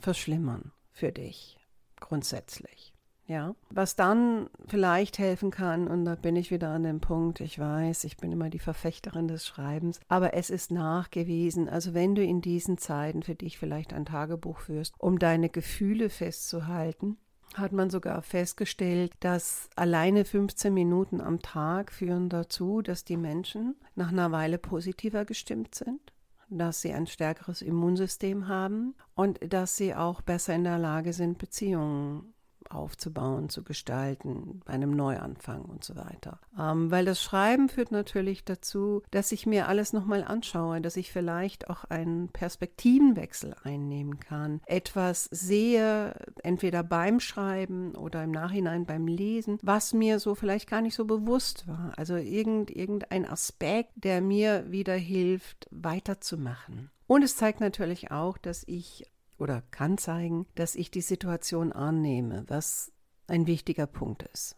verschlimmern 0.00 0.72
für 0.90 1.12
dich 1.12 1.58
grundsätzlich. 2.04 2.92
Ja, 3.26 3.54
was 3.70 3.96
dann 3.96 4.50
vielleicht 4.66 5.18
helfen 5.18 5.50
kann, 5.50 5.88
und 5.88 6.04
da 6.04 6.14
bin 6.14 6.36
ich 6.36 6.50
wieder 6.50 6.68
an 6.68 6.82
dem 6.82 7.00
Punkt, 7.00 7.40
ich 7.40 7.58
weiß, 7.58 8.04
ich 8.04 8.18
bin 8.18 8.32
immer 8.32 8.50
die 8.50 8.58
Verfechterin 8.58 9.28
des 9.28 9.46
Schreibens, 9.46 9.98
aber 10.08 10.34
es 10.34 10.50
ist 10.50 10.70
nachgewiesen, 10.70 11.66
also 11.66 11.94
wenn 11.94 12.14
du 12.14 12.22
in 12.22 12.42
diesen 12.42 12.76
Zeiten 12.76 13.22
für 13.22 13.34
dich 13.34 13.58
vielleicht 13.58 13.94
ein 13.94 14.04
Tagebuch 14.04 14.58
führst, 14.58 14.94
um 14.98 15.18
deine 15.18 15.48
Gefühle 15.48 16.10
festzuhalten, 16.10 17.16
hat 17.54 17.72
man 17.72 17.88
sogar 17.88 18.20
festgestellt, 18.20 19.12
dass 19.20 19.70
alleine 19.74 20.26
15 20.26 20.74
Minuten 20.74 21.22
am 21.22 21.40
Tag 21.40 21.92
führen 21.92 22.28
dazu, 22.28 22.82
dass 22.82 23.04
die 23.04 23.16
Menschen 23.16 23.76
nach 23.94 24.12
einer 24.12 24.32
Weile 24.32 24.58
positiver 24.58 25.24
gestimmt 25.24 25.74
sind 25.74 26.13
dass 26.50 26.82
sie 26.82 26.92
ein 26.92 27.06
stärkeres 27.06 27.62
Immunsystem 27.62 28.48
haben 28.48 28.94
und 29.14 29.40
dass 29.52 29.76
sie 29.76 29.94
auch 29.94 30.20
besser 30.20 30.54
in 30.54 30.64
der 30.64 30.78
Lage 30.78 31.12
sind, 31.12 31.38
Beziehungen 31.38 32.33
aufzubauen, 32.74 33.48
zu 33.48 33.62
gestalten, 33.62 34.60
bei 34.64 34.72
einem 34.72 34.90
Neuanfang 34.90 35.62
und 35.62 35.84
so 35.84 35.96
weiter. 35.96 36.40
Ähm, 36.58 36.90
weil 36.90 37.04
das 37.04 37.22
Schreiben 37.22 37.68
führt 37.68 37.92
natürlich 37.92 38.44
dazu, 38.44 39.02
dass 39.10 39.32
ich 39.32 39.46
mir 39.46 39.68
alles 39.68 39.92
nochmal 39.92 40.24
anschaue, 40.24 40.80
dass 40.80 40.96
ich 40.96 41.12
vielleicht 41.12 41.70
auch 41.70 41.84
einen 41.84 42.28
Perspektivenwechsel 42.28 43.54
einnehmen 43.62 44.20
kann, 44.20 44.60
etwas 44.66 45.24
sehe, 45.24 46.14
entweder 46.42 46.82
beim 46.82 47.20
Schreiben 47.20 47.94
oder 47.94 48.24
im 48.24 48.30
Nachhinein 48.30 48.86
beim 48.86 49.06
Lesen, 49.06 49.58
was 49.62 49.92
mir 49.92 50.18
so 50.18 50.34
vielleicht 50.34 50.68
gar 50.68 50.80
nicht 50.80 50.94
so 50.94 51.04
bewusst 51.04 51.66
war. 51.68 51.92
Also 51.96 52.16
irgend, 52.16 52.70
irgendein 52.70 53.28
Aspekt, 53.28 53.92
der 53.94 54.20
mir 54.20 54.70
wieder 54.70 54.94
hilft, 54.94 55.68
weiterzumachen. 55.70 56.90
Und 57.06 57.22
es 57.22 57.36
zeigt 57.36 57.60
natürlich 57.60 58.10
auch, 58.10 58.38
dass 58.38 58.64
ich 58.66 59.04
oder 59.38 59.62
kann 59.70 59.98
zeigen, 59.98 60.46
dass 60.54 60.74
ich 60.74 60.90
die 60.90 61.00
Situation 61.00 61.72
annehme, 61.72 62.44
was 62.48 62.92
ein 63.26 63.46
wichtiger 63.46 63.86
Punkt 63.86 64.22
ist. 64.32 64.56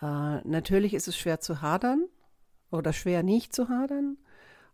Äh, 0.00 0.40
natürlich 0.46 0.94
ist 0.94 1.08
es 1.08 1.16
schwer 1.16 1.40
zu 1.40 1.62
hadern 1.62 2.06
oder 2.70 2.92
schwer 2.92 3.22
nicht 3.22 3.54
zu 3.54 3.68
hadern. 3.68 4.18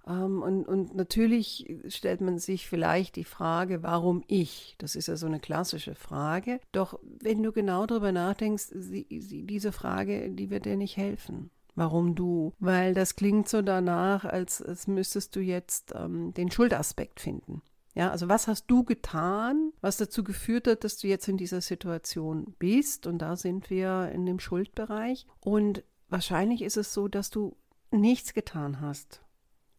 Ähm, 0.07 0.43
und, 0.43 0.67
und 0.67 0.95
natürlich 0.95 1.81
stellt 1.89 2.21
man 2.21 2.39
sich 2.39 2.69
vielleicht 2.69 3.17
die 3.17 3.25
Frage, 3.25 3.83
warum 3.83 4.25
ich? 4.27 4.75
Das 4.79 4.97
ist 4.97 5.09
ja 5.09 5.17
so 5.17 5.27
eine 5.27 5.41
klassische 5.41 5.95
Frage. 5.95 6.61
Doch 6.73 6.99
wenn 7.21 7.43
du 7.43 7.53
genau 7.53 7.87
darüber 7.87 8.13
nachdenkst, 8.13 8.65
sie, 8.75 9.07
sie, 9.21 9.45
diese 9.45 9.73
Frage, 9.73 10.31
die 10.31 10.51
wird 10.51 10.65
dir 10.65 10.77
nicht 10.77 10.97
helfen. 10.97 11.51
Warum 11.77 12.15
du? 12.15 12.53
Weil 12.59 12.95
das 12.95 13.17
klingt 13.17 13.49
so 13.49 13.63
danach, 13.63 14.25
als, 14.25 14.61
als 14.61 14.87
müsstest 14.87 15.37
du 15.37 15.41
jetzt 15.41 15.95
ähm, 15.95 16.35
den 16.35 16.51
Schuldaspekt 16.51 17.21
finden. 17.21 17.63
Ja, 18.01 18.11
also 18.11 18.31
was 18.31 18.49
hast 18.49 18.65
du 18.69 18.83
getan, 18.83 19.75
was 19.83 19.99
dazu 19.99 20.25
geführt 20.25 20.67
hat, 20.67 20.85
dass 20.85 20.97
du 20.97 21.07
jetzt 21.07 21.29
in 21.29 21.37
dieser 21.37 21.61
Situation 21.61 22.55
bist? 22.59 23.07
Und 23.07 23.19
da 23.19 23.37
sind 23.37 23.69
wir 23.69 24.11
in 24.15 24.25
dem 24.25 24.41
Schuldbereich. 24.41 25.27
Und 25.41 25.85
wahrscheinlich 26.09 26.63
ist 26.63 26.79
es 26.79 26.95
so, 26.95 27.09
dass 27.09 27.29
du 27.29 27.59
nichts 27.91 28.33
getan 28.33 28.81
hast, 28.81 29.21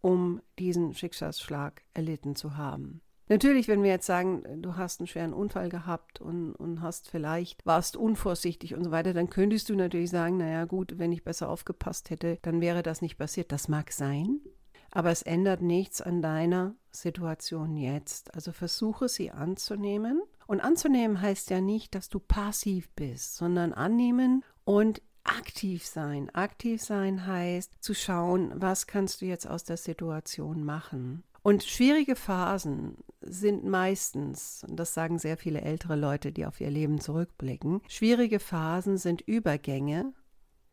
um 0.01 0.39
diesen 0.59 0.93
Schicksalsschlag 0.93 1.81
erlitten 1.95 2.35
zu 2.35 2.57
haben. 2.57 3.01
Natürlich, 3.27 3.67
wenn 3.67 3.81
wir 3.81 3.89
jetzt 3.89 4.05
sagen, 4.05 4.61
du 4.61 4.75
hast 4.75 4.99
einen 4.99 5.07
schweren 5.07 5.33
Unfall 5.33 5.69
gehabt 5.69 6.21
und, 6.21 6.53
und 6.53 6.83
hast 6.83 7.09
vielleicht, 7.09 7.65
warst 7.65 7.97
unvorsichtig 7.97 8.75
und 8.75 8.83
so 8.83 8.91
weiter, 8.91 9.15
dann 9.15 9.31
könntest 9.31 9.67
du 9.67 9.75
natürlich 9.75 10.11
sagen, 10.11 10.37
naja 10.37 10.65
gut, 10.65 10.99
wenn 10.99 11.11
ich 11.11 11.23
besser 11.23 11.49
aufgepasst 11.49 12.11
hätte, 12.11 12.37
dann 12.43 12.61
wäre 12.61 12.83
das 12.83 13.01
nicht 13.01 13.17
passiert. 13.17 13.51
Das 13.51 13.67
mag 13.67 13.91
sein, 13.91 14.41
aber 14.91 15.09
es 15.09 15.21
ändert 15.21 15.61
nichts 15.61 16.01
an 16.01 16.21
deiner 16.21 16.75
Situation 16.91 17.77
jetzt. 17.77 18.33
Also 18.35 18.51
versuche 18.51 19.09
sie 19.09 19.31
anzunehmen. 19.31 20.21
Und 20.47 20.59
anzunehmen 20.59 21.21
heißt 21.21 21.49
ja 21.49 21.61
nicht, 21.61 21.95
dass 21.95 22.09
du 22.09 22.19
passiv 22.19 22.89
bist, 22.91 23.37
sondern 23.37 23.73
annehmen 23.73 24.43
und 24.65 25.01
aktiv 25.23 25.85
sein. 25.85 26.29
Aktiv 26.31 26.81
sein 26.81 27.25
heißt 27.25 27.71
zu 27.79 27.93
schauen, 27.93 28.51
was 28.55 28.87
kannst 28.87 29.21
du 29.21 29.25
jetzt 29.25 29.47
aus 29.47 29.63
der 29.63 29.77
Situation 29.77 30.63
machen. 30.63 31.23
Und 31.43 31.63
schwierige 31.63 32.15
Phasen 32.15 32.97
sind 33.21 33.63
meistens, 33.63 34.63
und 34.67 34.75
das 34.75 34.93
sagen 34.93 35.17
sehr 35.17 35.37
viele 35.37 35.61
ältere 35.61 35.95
Leute, 35.95 36.31
die 36.31 36.45
auf 36.45 36.61
ihr 36.61 36.69
Leben 36.69 36.99
zurückblicken, 36.99 37.81
schwierige 37.87 38.39
Phasen 38.39 38.97
sind 38.97 39.21
Übergänge 39.21 40.13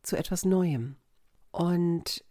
zu 0.02 0.16
etwas 0.16 0.44
Neuem. 0.44 0.96
Und 1.50 2.24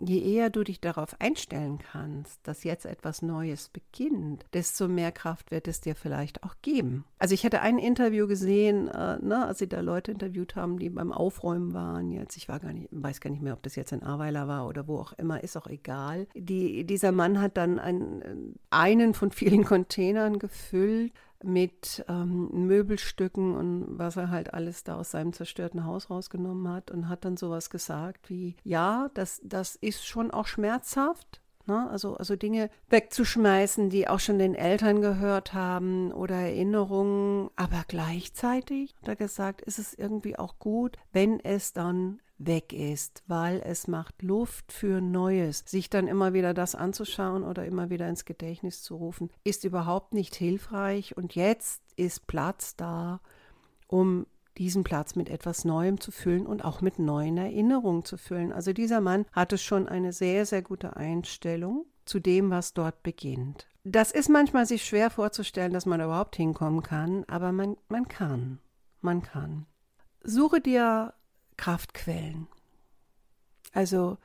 je 0.00 0.20
eher 0.20 0.50
du 0.50 0.64
dich 0.64 0.80
darauf 0.80 1.20
einstellen 1.20 1.78
kannst, 1.78 2.46
dass 2.46 2.64
jetzt 2.64 2.86
etwas 2.86 3.22
Neues 3.22 3.68
beginnt, 3.68 4.44
desto 4.52 4.88
mehr 4.88 5.12
Kraft 5.12 5.50
wird 5.50 5.68
es 5.68 5.80
dir 5.80 5.94
vielleicht 5.94 6.44
auch 6.44 6.54
geben. 6.62 7.04
Also 7.18 7.34
ich 7.34 7.44
hatte 7.44 7.60
ein 7.60 7.78
Interview 7.78 8.26
gesehen, 8.26 8.88
äh, 8.88 9.18
ne, 9.18 9.46
als 9.46 9.58
sie 9.58 9.68
da 9.68 9.80
Leute 9.80 10.12
interviewt 10.12 10.56
haben, 10.56 10.78
die 10.78 10.90
beim 10.90 11.12
Aufräumen 11.12 11.74
waren. 11.74 12.12
Jetzt, 12.12 12.36
ich 12.36 12.48
war 12.48 12.60
gar 12.60 12.72
nicht, 12.72 12.88
weiß 12.90 13.20
gar 13.20 13.30
nicht 13.30 13.42
mehr, 13.42 13.54
ob 13.54 13.62
das 13.62 13.76
jetzt 13.76 13.92
in 13.92 14.02
Aweiler 14.02 14.46
war 14.48 14.68
oder 14.68 14.86
wo 14.86 14.98
auch 14.98 15.12
immer, 15.14 15.42
ist 15.42 15.56
auch 15.56 15.66
egal. 15.66 16.26
Die, 16.34 16.84
dieser 16.84 17.12
Mann 17.12 17.40
hat 17.40 17.56
dann 17.56 17.78
ein, 17.78 18.54
einen 18.70 19.14
von 19.14 19.32
vielen 19.32 19.64
Containern 19.68 20.38
gefüllt 20.38 21.12
mit 21.42 22.04
ähm, 22.08 22.66
Möbelstücken 22.66 23.54
und 23.54 23.98
was 23.98 24.16
er 24.16 24.30
halt 24.30 24.54
alles 24.54 24.84
da 24.84 24.96
aus 24.96 25.12
seinem 25.12 25.32
zerstörten 25.32 25.84
Haus 25.84 26.10
rausgenommen 26.10 26.72
hat 26.72 26.90
und 26.90 27.08
hat 27.08 27.24
dann 27.24 27.36
sowas 27.36 27.70
gesagt 27.70 28.28
wie, 28.28 28.56
ja, 28.64 29.10
das, 29.14 29.40
das 29.44 29.76
ist 29.76 30.06
schon 30.06 30.30
auch 30.30 30.46
schmerzhaft, 30.46 31.40
ne? 31.68 31.88
also, 31.90 32.16
also 32.16 32.34
Dinge 32.36 32.70
wegzuschmeißen, 32.88 33.90
die 33.90 34.08
auch 34.08 34.20
schon 34.20 34.38
den 34.38 34.54
Eltern 34.54 35.00
gehört 35.00 35.54
haben 35.54 36.12
oder 36.12 36.34
Erinnerungen, 36.34 37.50
aber 37.56 37.84
gleichzeitig, 37.86 38.94
hat 39.00 39.08
er 39.08 39.16
gesagt, 39.16 39.60
ist 39.62 39.78
es 39.78 39.94
irgendwie 39.94 40.38
auch 40.38 40.58
gut, 40.58 40.96
wenn 41.12 41.40
es 41.40 41.72
dann 41.72 42.20
weg 42.38 42.72
ist, 42.72 43.22
weil 43.26 43.60
es 43.64 43.88
macht 43.88 44.22
Luft 44.22 44.72
für 44.72 45.00
Neues. 45.00 45.64
Sich 45.66 45.90
dann 45.90 46.06
immer 46.06 46.32
wieder 46.32 46.54
das 46.54 46.74
anzuschauen 46.74 47.42
oder 47.42 47.66
immer 47.66 47.90
wieder 47.90 48.08
ins 48.08 48.24
Gedächtnis 48.24 48.82
zu 48.82 48.96
rufen, 48.96 49.30
ist 49.44 49.64
überhaupt 49.64 50.14
nicht 50.14 50.36
hilfreich. 50.36 51.16
Und 51.16 51.34
jetzt 51.34 51.82
ist 51.96 52.26
Platz 52.26 52.76
da, 52.76 53.20
um 53.88 54.26
diesen 54.58 54.84
Platz 54.84 55.14
mit 55.14 55.28
etwas 55.28 55.64
Neuem 55.64 56.00
zu 56.00 56.10
füllen 56.10 56.46
und 56.46 56.64
auch 56.64 56.80
mit 56.80 56.98
neuen 56.98 57.36
Erinnerungen 57.36 58.04
zu 58.04 58.16
füllen. 58.16 58.52
Also 58.52 58.72
dieser 58.72 59.00
Mann 59.00 59.24
hatte 59.32 59.56
schon 59.56 59.88
eine 59.88 60.12
sehr, 60.12 60.46
sehr 60.46 60.62
gute 60.62 60.96
Einstellung 60.96 61.86
zu 62.04 62.18
dem, 62.20 62.50
was 62.50 62.74
dort 62.74 63.02
beginnt. 63.02 63.68
Das 63.84 64.10
ist 64.10 64.28
manchmal 64.28 64.66
sich 64.66 64.84
schwer 64.84 65.10
vorzustellen, 65.10 65.72
dass 65.72 65.86
man 65.86 66.00
überhaupt 66.00 66.36
hinkommen 66.36 66.82
kann, 66.82 67.24
aber 67.24 67.52
man, 67.52 67.76
man 67.88 68.08
kann. 68.08 68.58
Man 69.00 69.22
kann. 69.22 69.66
Suche 70.22 70.60
dir 70.60 71.14
Kraftquellen. 71.56 72.48
Also 73.72 74.18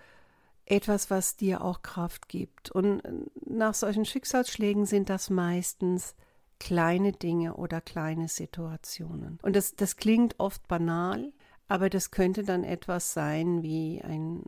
etwas, 0.65 1.09
was 1.09 1.35
dir 1.35 1.63
auch 1.63 1.81
Kraft 1.81 2.27
gibt. 2.27 2.71
Und 2.71 3.01
nach 3.45 3.73
solchen 3.73 4.05
Schicksalsschlägen 4.05 4.85
sind 4.85 5.09
das 5.09 5.29
meistens 5.29 6.15
kleine 6.59 7.11
Dinge 7.11 7.55
oder 7.55 7.81
kleine 7.81 8.27
Situationen. 8.27 9.39
Und 9.41 9.55
das, 9.55 9.75
das 9.75 9.97
klingt 9.97 10.39
oft 10.39 10.67
banal, 10.67 11.33
aber 11.67 11.89
das 11.89 12.11
könnte 12.11 12.43
dann 12.43 12.63
etwas 12.63 13.13
sein 13.13 13.63
wie 13.63 14.01
ein 14.03 14.43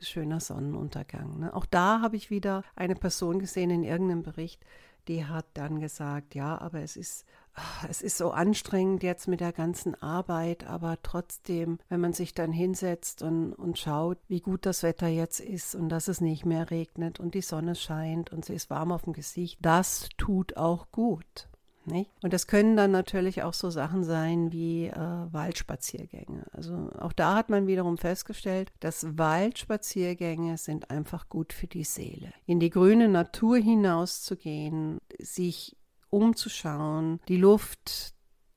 schöner 0.00 0.40
Sonnenuntergang. 0.40 1.38
Ne? 1.38 1.54
Auch 1.54 1.66
da 1.66 2.00
habe 2.00 2.16
ich 2.16 2.30
wieder 2.30 2.64
eine 2.74 2.94
Person 2.94 3.38
gesehen 3.38 3.70
in 3.70 3.84
irgendeinem 3.84 4.22
Bericht, 4.22 4.64
die 5.08 5.26
hat 5.26 5.46
dann 5.54 5.80
gesagt, 5.80 6.34
ja, 6.34 6.58
aber 6.58 6.80
es 6.80 6.96
ist 6.96 7.24
Ah, 7.56 7.86
es 7.88 8.02
ist 8.02 8.18
so 8.18 8.32
anstrengend 8.32 9.04
jetzt 9.04 9.28
mit 9.28 9.38
der 9.38 9.52
ganzen 9.52 9.94
Arbeit, 10.02 10.66
aber 10.66 10.98
trotzdem, 11.04 11.78
wenn 11.88 12.00
man 12.00 12.12
sich 12.12 12.34
dann 12.34 12.50
hinsetzt 12.50 13.22
und, 13.22 13.52
und 13.52 13.78
schaut, 13.78 14.18
wie 14.26 14.40
gut 14.40 14.66
das 14.66 14.82
Wetter 14.82 15.06
jetzt 15.06 15.38
ist 15.38 15.76
und 15.76 15.88
dass 15.88 16.08
es 16.08 16.20
nicht 16.20 16.44
mehr 16.44 16.72
regnet 16.72 17.20
und 17.20 17.34
die 17.34 17.42
Sonne 17.42 17.76
scheint 17.76 18.32
und 18.32 18.44
sie 18.44 18.54
ist 18.54 18.70
warm 18.70 18.90
auf 18.90 19.02
dem 19.02 19.12
Gesicht, 19.12 19.58
das 19.62 20.08
tut 20.16 20.56
auch 20.56 20.90
gut. 20.90 21.48
Nicht? 21.86 22.10
Und 22.22 22.32
das 22.32 22.46
können 22.46 22.76
dann 22.76 22.90
natürlich 22.90 23.42
auch 23.42 23.54
so 23.54 23.70
Sachen 23.70 24.04
sein 24.04 24.52
wie 24.52 24.86
äh, 24.86 24.96
Waldspaziergänge. 24.96 26.44
Also 26.52 26.90
auch 26.98 27.12
da 27.12 27.36
hat 27.36 27.50
man 27.50 27.66
wiederum 27.66 27.98
festgestellt, 27.98 28.72
dass 28.80 29.18
Waldspaziergänge 29.18 30.56
sind 30.56 30.90
einfach 30.90 31.28
gut 31.28 31.52
für 31.52 31.66
die 31.66 31.84
Seele. 31.84 32.32
In 32.46 32.60
die 32.60 32.70
grüne 32.70 33.08
Natur 33.08 33.58
hinauszugehen, 33.58 34.98
sich 35.20 35.76
umzuschauen, 36.10 37.20
die 37.28 37.36
Luft 37.36 38.13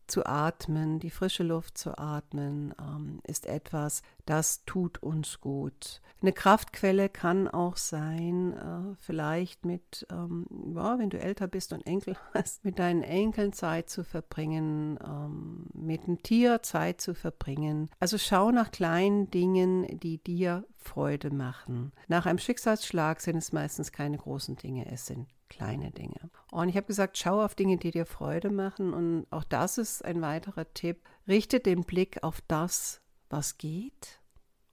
zu 0.08 0.26
atmen, 0.26 1.00
die 1.00 1.10
frische 1.10 1.44
Luft 1.44 1.78
zu 1.78 1.98
atmen, 1.98 2.74
ähm, 2.80 3.20
ist 3.26 3.46
etwas, 3.46 4.02
das 4.26 4.64
tut 4.66 5.02
uns 5.04 5.40
gut. 5.42 6.02
Eine 6.22 6.34
Kraftquelle 6.34 7.10
kann 7.10 7.48
auch 7.48 7.78
sein, 7.78 8.54
äh, 8.54 8.96
vielleicht 9.00 9.66
mit, 9.66 10.08
ähm, 10.12 10.48
ja, 10.76 10.98
wenn 10.98 11.10
du 11.10 11.20
älter 11.20 11.48
bist 11.48 11.74
und 11.74 11.86
Enkel 11.86 12.16
hast, 12.34 12.66
mit 12.66 12.80
deinen 12.80 13.04
Enkeln 13.04 13.54
Zeit 13.54 13.90
zu 13.90 14.04
verbringen, 14.04 14.98
ähm, 15.06 15.68
mit 15.74 16.06
einem 16.06 16.24
Tier 16.24 16.64
Zeit 16.64 17.02
zu 17.02 17.14
verbringen. 17.14 17.90
Also 18.00 18.18
schau 18.18 18.52
nach 18.52 18.72
kleinen 18.72 19.30
Dingen, 19.30 20.00
die 20.00 20.18
dir 20.18 20.66
Freude 20.78 21.32
machen. 21.32 21.92
Nach 22.08 22.26
einem 22.26 22.40
Schicksalsschlag 22.40 23.22
sind 23.22 23.38
es 23.38 23.52
meistens 23.52 23.92
keine 23.92 24.18
großen 24.18 24.56
Dinge, 24.56 24.90
es 24.92 25.06
sind 25.06 25.28
kleine 25.50 25.92
Dinge. 25.92 26.30
Und 26.52 26.70
ich 26.70 26.78
habe 26.78 26.88
gesagt, 26.88 27.18
schau 27.18 27.44
auf 27.44 27.56
Dinge, 27.56 27.78
die 27.78 27.92
dir 27.92 28.06
Freude 28.06 28.50
machen. 28.50 28.94
Und 28.94 29.28
auch 29.32 29.44
das 29.44 29.78
ist 29.78 30.04
ein 30.04 30.22
weiterer 30.22 30.72
Tipp. 30.74 31.02
Richte 31.28 31.60
den 31.60 31.84
Blick 31.84 32.24
auf 32.24 32.42
das, 32.48 33.02
was 33.30 33.58
geht 33.58 34.20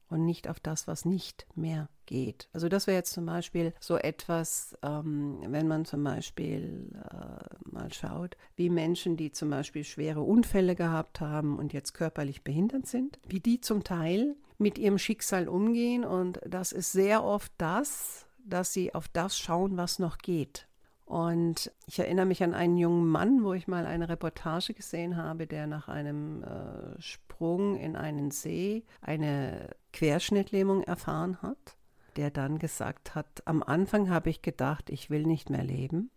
und 0.08 0.24
nicht 0.24 0.48
auf 0.48 0.60
das, 0.60 0.86
was 0.86 1.04
nicht 1.04 1.46
mehr 1.54 1.88
geht. 2.06 2.48
Also 2.52 2.68
das 2.68 2.86
wäre 2.86 2.96
jetzt 2.96 3.12
zum 3.12 3.26
Beispiel 3.26 3.74
so 3.80 3.96
etwas, 3.96 4.76
ähm, 4.82 5.40
wenn 5.46 5.66
man 5.66 5.84
zum 5.84 6.04
Beispiel 6.04 6.90
äh, 6.94 7.70
mal 7.70 7.92
schaut, 7.92 8.36
wie 8.56 8.70
Menschen, 8.70 9.16
die 9.16 9.32
zum 9.32 9.50
Beispiel 9.50 9.84
schwere 9.84 10.20
Unfälle 10.20 10.76
gehabt 10.76 11.20
haben 11.20 11.58
und 11.58 11.72
jetzt 11.72 11.94
körperlich 11.94 12.44
behindert 12.44 12.86
sind, 12.86 13.18
wie 13.26 13.40
die 13.40 13.60
zum 13.60 13.84
Teil 13.84 14.36
mit 14.58 14.78
ihrem 14.78 14.98
Schicksal 14.98 15.48
umgehen. 15.48 16.04
Und 16.04 16.40
das 16.46 16.72
ist 16.72 16.92
sehr 16.92 17.24
oft 17.24 17.52
das, 17.58 18.23
dass 18.44 18.72
sie 18.72 18.94
auf 18.94 19.08
das 19.08 19.38
schauen, 19.38 19.76
was 19.76 19.98
noch 19.98 20.18
geht. 20.18 20.68
Und 21.06 21.70
ich 21.86 21.98
erinnere 21.98 22.26
mich 22.26 22.42
an 22.42 22.54
einen 22.54 22.78
jungen 22.78 23.06
Mann, 23.06 23.44
wo 23.44 23.52
ich 23.52 23.68
mal 23.68 23.86
eine 23.86 24.08
Reportage 24.08 24.72
gesehen 24.72 25.16
habe, 25.16 25.46
der 25.46 25.66
nach 25.66 25.88
einem 25.88 26.42
äh, 26.42 27.00
Sprung 27.00 27.76
in 27.76 27.94
einen 27.94 28.30
See 28.30 28.84
eine 29.02 29.68
Querschnittlähmung 29.92 30.82
erfahren 30.82 31.42
hat, 31.42 31.76
der 32.16 32.30
dann 32.30 32.58
gesagt 32.58 33.14
hat, 33.14 33.42
am 33.44 33.62
Anfang 33.62 34.08
habe 34.08 34.30
ich 34.30 34.40
gedacht, 34.40 34.88
ich 34.88 35.10
will 35.10 35.24
nicht 35.24 35.50
mehr 35.50 35.62
leben, 35.62 36.10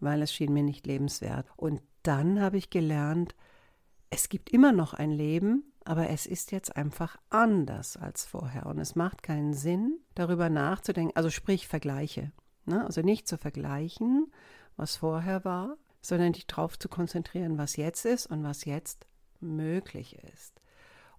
weil 0.00 0.20
es 0.20 0.32
schien 0.32 0.52
mir 0.52 0.64
nicht 0.64 0.86
lebenswert. 0.86 1.46
Und 1.56 1.80
dann 2.02 2.40
habe 2.40 2.56
ich 2.56 2.70
gelernt, 2.70 3.36
es 4.10 4.28
gibt 4.28 4.50
immer 4.50 4.72
noch 4.72 4.94
ein 4.94 5.12
Leben, 5.12 5.72
aber 5.84 6.08
es 6.08 6.26
ist 6.26 6.52
jetzt 6.52 6.76
einfach 6.76 7.16
anders 7.30 7.96
als 7.96 8.24
vorher. 8.24 8.66
Und 8.66 8.78
es 8.78 8.94
macht 8.94 9.22
keinen 9.22 9.52
Sinn, 9.52 9.98
darüber 10.14 10.48
nachzudenken, 10.48 11.16
also 11.16 11.30
sprich 11.30 11.68
Vergleiche. 11.68 12.32
Ne? 12.64 12.84
Also 12.84 13.02
nicht 13.02 13.28
zu 13.28 13.36
vergleichen, 13.36 14.32
was 14.76 14.96
vorher 14.96 15.44
war, 15.44 15.76
sondern 16.00 16.32
dich 16.32 16.46
darauf 16.46 16.78
zu 16.78 16.88
konzentrieren, 16.88 17.58
was 17.58 17.76
jetzt 17.76 18.04
ist 18.06 18.26
und 18.26 18.42
was 18.42 18.64
jetzt 18.64 19.06
möglich 19.40 20.18
ist. 20.32 20.60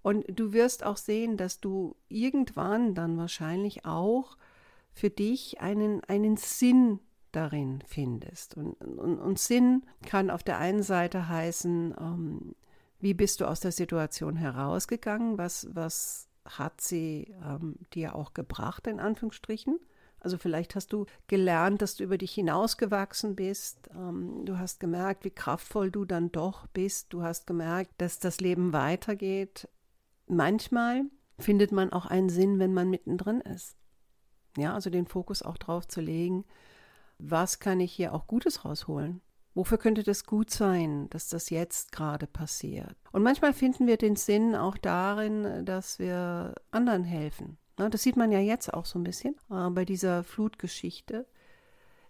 Und 0.01 0.25
du 0.27 0.53
wirst 0.53 0.83
auch 0.83 0.97
sehen, 0.97 1.37
dass 1.37 1.59
du 1.59 1.95
irgendwann 2.09 2.93
dann 2.93 3.17
wahrscheinlich 3.17 3.85
auch 3.85 4.37
für 4.93 5.09
dich 5.09 5.61
einen, 5.61 6.03
einen 6.03 6.37
Sinn 6.37 6.99
darin 7.31 7.83
findest. 7.85 8.55
Und, 8.55 8.73
und, 8.81 9.19
und 9.19 9.39
Sinn 9.39 9.83
kann 10.05 10.29
auf 10.29 10.43
der 10.43 10.57
einen 10.57 10.83
Seite 10.83 11.27
heißen, 11.27 11.95
ähm, 11.99 12.55
wie 13.05 13.13
bist 13.13 13.39
du 13.39 13.45
aus 13.45 13.59
der 13.59 13.71
Situation 13.71 14.35
herausgegangen? 14.35 15.37
Was, 15.37 15.67
was 15.75 16.27
hat 16.43 16.81
sie 16.81 17.35
ähm, 17.45 17.75
dir 17.93 18.15
auch 18.15 18.33
gebracht, 18.33 18.87
in 18.87 18.99
Anführungsstrichen? 18.99 19.79
Also 20.19 20.39
vielleicht 20.39 20.73
hast 20.73 20.91
du 20.91 21.05
gelernt, 21.27 21.83
dass 21.83 21.93
du 21.97 22.03
über 22.03 22.17
dich 22.17 22.31
hinausgewachsen 22.31 23.35
bist. 23.35 23.91
Ähm, 23.93 24.43
du 24.45 24.57
hast 24.57 24.79
gemerkt, 24.79 25.23
wie 25.23 25.29
kraftvoll 25.29 25.91
du 25.91 26.03
dann 26.03 26.31
doch 26.31 26.65
bist. 26.65 27.13
Du 27.13 27.21
hast 27.21 27.45
gemerkt, 27.45 27.91
dass 27.99 28.17
das 28.17 28.39
Leben 28.39 28.73
weitergeht. 28.73 29.69
Manchmal 30.25 31.03
findet 31.37 31.71
man 31.71 31.93
auch 31.93 32.07
einen 32.07 32.29
Sinn, 32.29 32.57
wenn 32.57 32.73
man 32.73 32.89
mittendrin 32.89 33.41
ist. 33.41 33.77
Ja, 34.57 34.73
also 34.73 34.89
den 34.89 35.05
Fokus 35.05 35.43
auch 35.43 35.57
drauf 35.57 35.87
zu 35.87 36.01
legen, 36.01 36.43
was 37.19 37.59
kann 37.59 37.79
ich 37.81 37.93
hier 37.93 38.15
auch 38.15 38.25
Gutes 38.25 38.65
rausholen? 38.65 39.21
Wofür 39.55 39.77
könnte 39.77 40.03
das 40.03 40.25
gut 40.25 40.51
sein, 40.51 41.09
dass 41.09 41.29
das 41.29 41.49
jetzt 41.49 41.93
gerade 41.93 42.27
passiert? 42.27 42.95
Und 43.13 43.23
manchmal 43.23 43.53
finden 43.53 43.87
wir 43.87 43.95
den 43.95 44.17
Sinn 44.17 44.53
auch 44.53 44.77
darin, 44.77 45.65
dass 45.65 45.97
wir 45.97 46.53
anderen 46.71 47.05
helfen. 47.05 47.57
Das 47.77 48.03
sieht 48.03 48.17
man 48.17 48.31
ja 48.31 48.39
jetzt 48.39 48.73
auch 48.73 48.85
so 48.85 48.99
ein 48.99 49.03
bisschen 49.03 49.35
äh, 49.49 49.69
bei 49.69 49.85
dieser 49.85 50.23
Flutgeschichte 50.23 51.25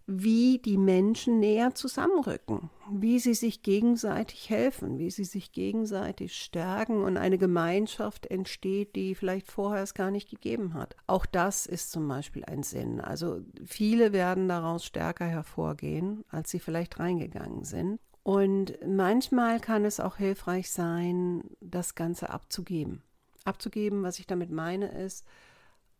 wie 0.08 0.60
die 0.60 0.78
Menschen 0.78 1.40
näher 1.40 1.74
zusammenrücken, 1.74 2.70
wie 2.92 3.20
sie 3.20 3.34
sich 3.34 3.64
gegenseitig 3.64 4.50
helfen, 4.50 5.00
wie 5.00 5.10
sie 5.10 5.24
sich 5.24 5.52
gegenseitig 5.52 6.36
stärken 6.36 7.04
und 7.04 7.18
eine 7.18 7.40
Gemeinschaft 7.40 8.28
entsteht, 8.28 8.96
die 8.96 9.16
vielleicht 9.16 9.52
vorher 9.52 9.82
es 9.82 9.96
gar 9.96 10.12
nicht 10.12 10.30
gegeben 10.30 10.76
hat. 10.76 10.96
Auch 11.08 11.26
das 11.26 11.66
ist 11.66 11.92
zum 11.92 12.08
Beispiel 12.08 12.46
ein 12.46 12.62
Sinn. 12.62 13.02
Also 13.02 13.42
viele 13.66 14.14
werden 14.14 14.48
daraus 14.48 14.86
stärker 14.86 15.26
hervorgehen, 15.26 16.24
als 16.30 16.52
sie 16.52 16.60
vielleicht 16.60 17.00
reingegangen 17.00 17.64
sind. 17.64 18.00
Und 18.22 18.78
manchmal 18.86 19.60
kann 19.60 19.86
es 19.86 20.00
auch 20.00 20.18
hilfreich 20.18 20.72
sein, 20.72 21.44
das 21.62 21.96
Ganze 21.96 22.30
abzugeben. 22.30 23.02
Abzugeben, 23.44 24.04
was 24.04 24.20
ich 24.20 24.28
damit 24.28 24.50
meine, 24.52 24.88
ist, 24.88 25.26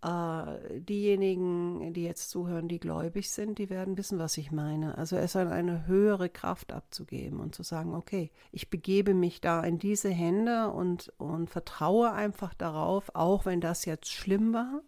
äh, 0.04 0.80
diejenigen, 0.80 1.94
die 1.94 2.04
jetzt 2.04 2.30
zuhören, 2.30 2.68
die 2.68 2.80
gläubig 2.80 3.30
sind, 3.32 3.58
die 3.58 3.70
werden 3.70 3.98
wissen, 3.98 4.20
was 4.20 4.38
ich 4.38 4.52
meine. 4.52 4.98
Also 4.98 5.16
es 5.16 5.36
an 5.36 5.48
eine 5.48 5.88
höhere 5.88 6.30
Kraft 6.30 6.74
abzugeben 6.74 7.40
und 7.40 7.56
zu 7.56 7.64
sagen, 7.64 7.96
okay, 7.96 8.32
ich 8.52 8.70
begebe 8.70 9.14
mich 9.14 9.42
da 9.42 9.64
in 9.64 9.80
diese 9.80 10.10
Hände 10.10 10.70
und, 10.70 11.12
und 11.18 11.50
vertraue 11.50 12.12
einfach 12.12 12.54
darauf, 12.54 13.12
auch 13.14 13.46
wenn 13.46 13.62
das 13.62 13.86
jetzt 13.86 14.12
schlimm 14.12 14.54
war 14.54 14.82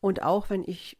und 0.00 0.22
auch 0.22 0.50
wenn 0.50 0.64
ich 0.64 0.98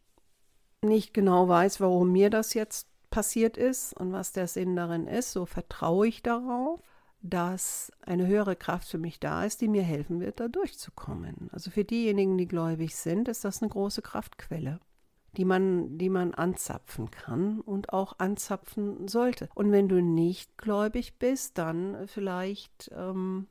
nicht 0.81 1.13
genau 1.13 1.47
weiß, 1.47 1.81
warum 1.81 2.11
mir 2.11 2.29
das 2.29 2.53
jetzt 2.53 2.87
passiert 3.09 3.57
ist 3.57 3.93
und 3.93 4.11
was 4.13 4.31
der 4.31 4.47
Sinn 4.47 4.75
darin 4.75 5.07
ist, 5.07 5.31
so 5.31 5.45
vertraue 5.45 6.07
ich 6.07 6.21
darauf 6.21 6.81
dass 7.21 7.91
eine 8.01 8.27
höhere 8.27 8.55
Kraft 8.55 8.87
für 8.87 8.97
mich 8.97 9.19
da 9.19 9.43
ist, 9.43 9.61
die 9.61 9.67
mir 9.67 9.83
helfen 9.83 10.19
wird, 10.19 10.39
da 10.39 10.47
durchzukommen. 10.47 11.49
Also 11.51 11.71
für 11.71 11.83
diejenigen, 11.83 12.37
die 12.37 12.47
gläubig 12.47 12.95
sind, 12.95 13.27
ist 13.27 13.43
das 13.43 13.61
eine 13.61 13.69
große 13.69 14.01
Kraftquelle, 14.01 14.79
die 15.35 15.45
man, 15.45 15.97
die 15.97 16.09
man 16.09 16.33
anzapfen 16.33 17.11
kann 17.11 17.59
und 17.59 17.91
auch 17.91 18.19
anzapfen 18.19 19.07
sollte. 19.07 19.49
Und 19.55 19.71
wenn 19.71 19.89
du 19.89 20.01
nicht 20.01 20.57
gläubig 20.57 21.17
bist, 21.17 21.57
dann 21.57 22.07
vielleicht, 22.07 22.91
ähm, 22.95 23.47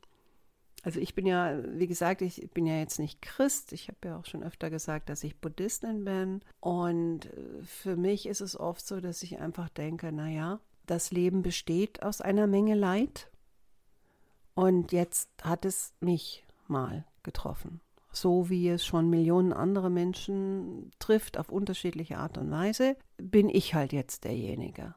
also 0.83 1.01
ich 1.01 1.15
bin 1.15 1.27
ja, 1.27 1.61
wie 1.67 1.89
gesagt, 1.89 2.23
ich 2.23 2.49
bin 2.53 2.67
ja 2.67 2.79
jetzt 2.79 3.01
nicht 3.01 3.21
Christ. 3.21 3.73
Ich 3.73 3.89
habe 3.89 3.99
ja 4.05 4.19
auch 4.19 4.27
schon 4.27 4.45
öfter 4.45 4.71
gesagt, 4.71 5.09
dass 5.09 5.25
ich 5.25 5.41
Buddhistin 5.41 6.05
bin. 6.05 6.41
Und 6.61 7.27
äh, 7.27 7.63
für 7.65 7.97
mich 7.97 8.27
ist 8.27 8.41
es 8.41 8.59
oft 8.59 8.87
so, 8.87 9.01
dass 9.01 9.25
ich 9.25 9.41
einfach 9.41 9.69
denke, 9.69 10.13
naja, 10.13 10.61
das 10.87 11.11
Leben 11.11 11.43
besteht 11.43 12.05
aus 12.05 12.21
einer 12.21 12.47
Menge 12.47 12.77
Leid 12.77 13.29
und 14.57 14.91
jetzt 14.91 15.29
hat 15.43 15.67
es 15.67 15.93
mich 16.01 16.45
mal 16.67 17.05
getroffen. 17.23 17.81
So 18.11 18.49
wie 18.49 18.71
es 18.71 18.87
schon 18.87 19.11
Millionen 19.11 19.53
andere 19.53 19.91
Menschen 19.91 20.91
trifft 20.99 21.37
auf 21.37 21.51
unterschiedliche 21.51 22.17
Art 22.17 22.39
und 22.39 22.51
Weise, 22.51 22.97
bin 23.19 23.51
ich 23.51 23.75
halt 23.75 23.93
jetzt 23.93 24.25
derjenige, 24.25 24.95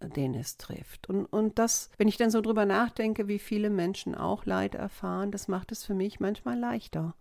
den 0.00 0.34
es 0.34 0.56
trifft. 0.56 1.10
Und, 1.10 1.26
und 1.26 1.58
das, 1.58 1.90
wenn 1.98 2.08
ich 2.08 2.16
dann 2.16 2.30
so 2.30 2.40
drüber 2.40 2.64
nachdenke, 2.64 3.28
wie 3.28 3.38
viele 3.38 3.68
Menschen 3.68 4.14
auch 4.14 4.46
Leid 4.46 4.74
erfahren, 4.74 5.30
das 5.30 5.46
macht 5.46 5.72
es 5.72 5.84
für 5.84 5.94
mich 5.94 6.18
manchmal 6.18 6.58
leichter. 6.58 7.14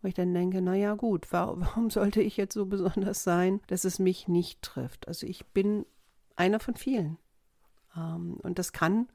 Wo 0.00 0.08
ich 0.08 0.14
dann 0.14 0.32
denke, 0.32 0.62
naja 0.62 0.94
gut, 0.94 1.32
warum 1.32 1.90
sollte 1.90 2.22
ich 2.22 2.36
jetzt 2.36 2.54
so 2.54 2.66
besonders 2.66 3.24
sein, 3.24 3.60
dass 3.66 3.82
es 3.82 3.98
mich 3.98 4.28
nicht 4.28 4.62
trifft? 4.62 5.08
Also 5.08 5.26
ich 5.26 5.44
bin 5.46 5.84
einer 6.36 6.60
von 6.60 6.76
vielen. 6.76 7.18
Ähm, 7.96 8.38
und 8.44 8.60
das 8.60 8.72
kann 8.72 9.08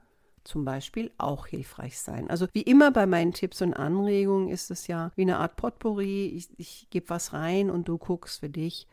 zum 0.43 0.65
Beispiel 0.65 1.11
auch 1.17 1.47
hilfreich 1.47 1.99
sein. 1.99 2.29
Also 2.29 2.47
wie 2.53 2.61
immer 2.61 2.91
bei 2.91 3.05
meinen 3.05 3.33
Tipps 3.33 3.61
und 3.61 3.73
Anregungen 3.73 4.49
ist 4.49 4.71
es 4.71 4.87
ja 4.87 5.11
wie 5.15 5.23
eine 5.23 5.37
Art 5.37 5.55
Potpourri. 5.55 6.27
Ich, 6.27 6.49
ich 6.57 6.87
gebe 6.89 7.09
was 7.09 7.33
rein 7.33 7.69
und 7.69 7.87
du 7.87 7.97
guckst 7.97 8.39
für 8.39 8.49
dich, 8.49 8.87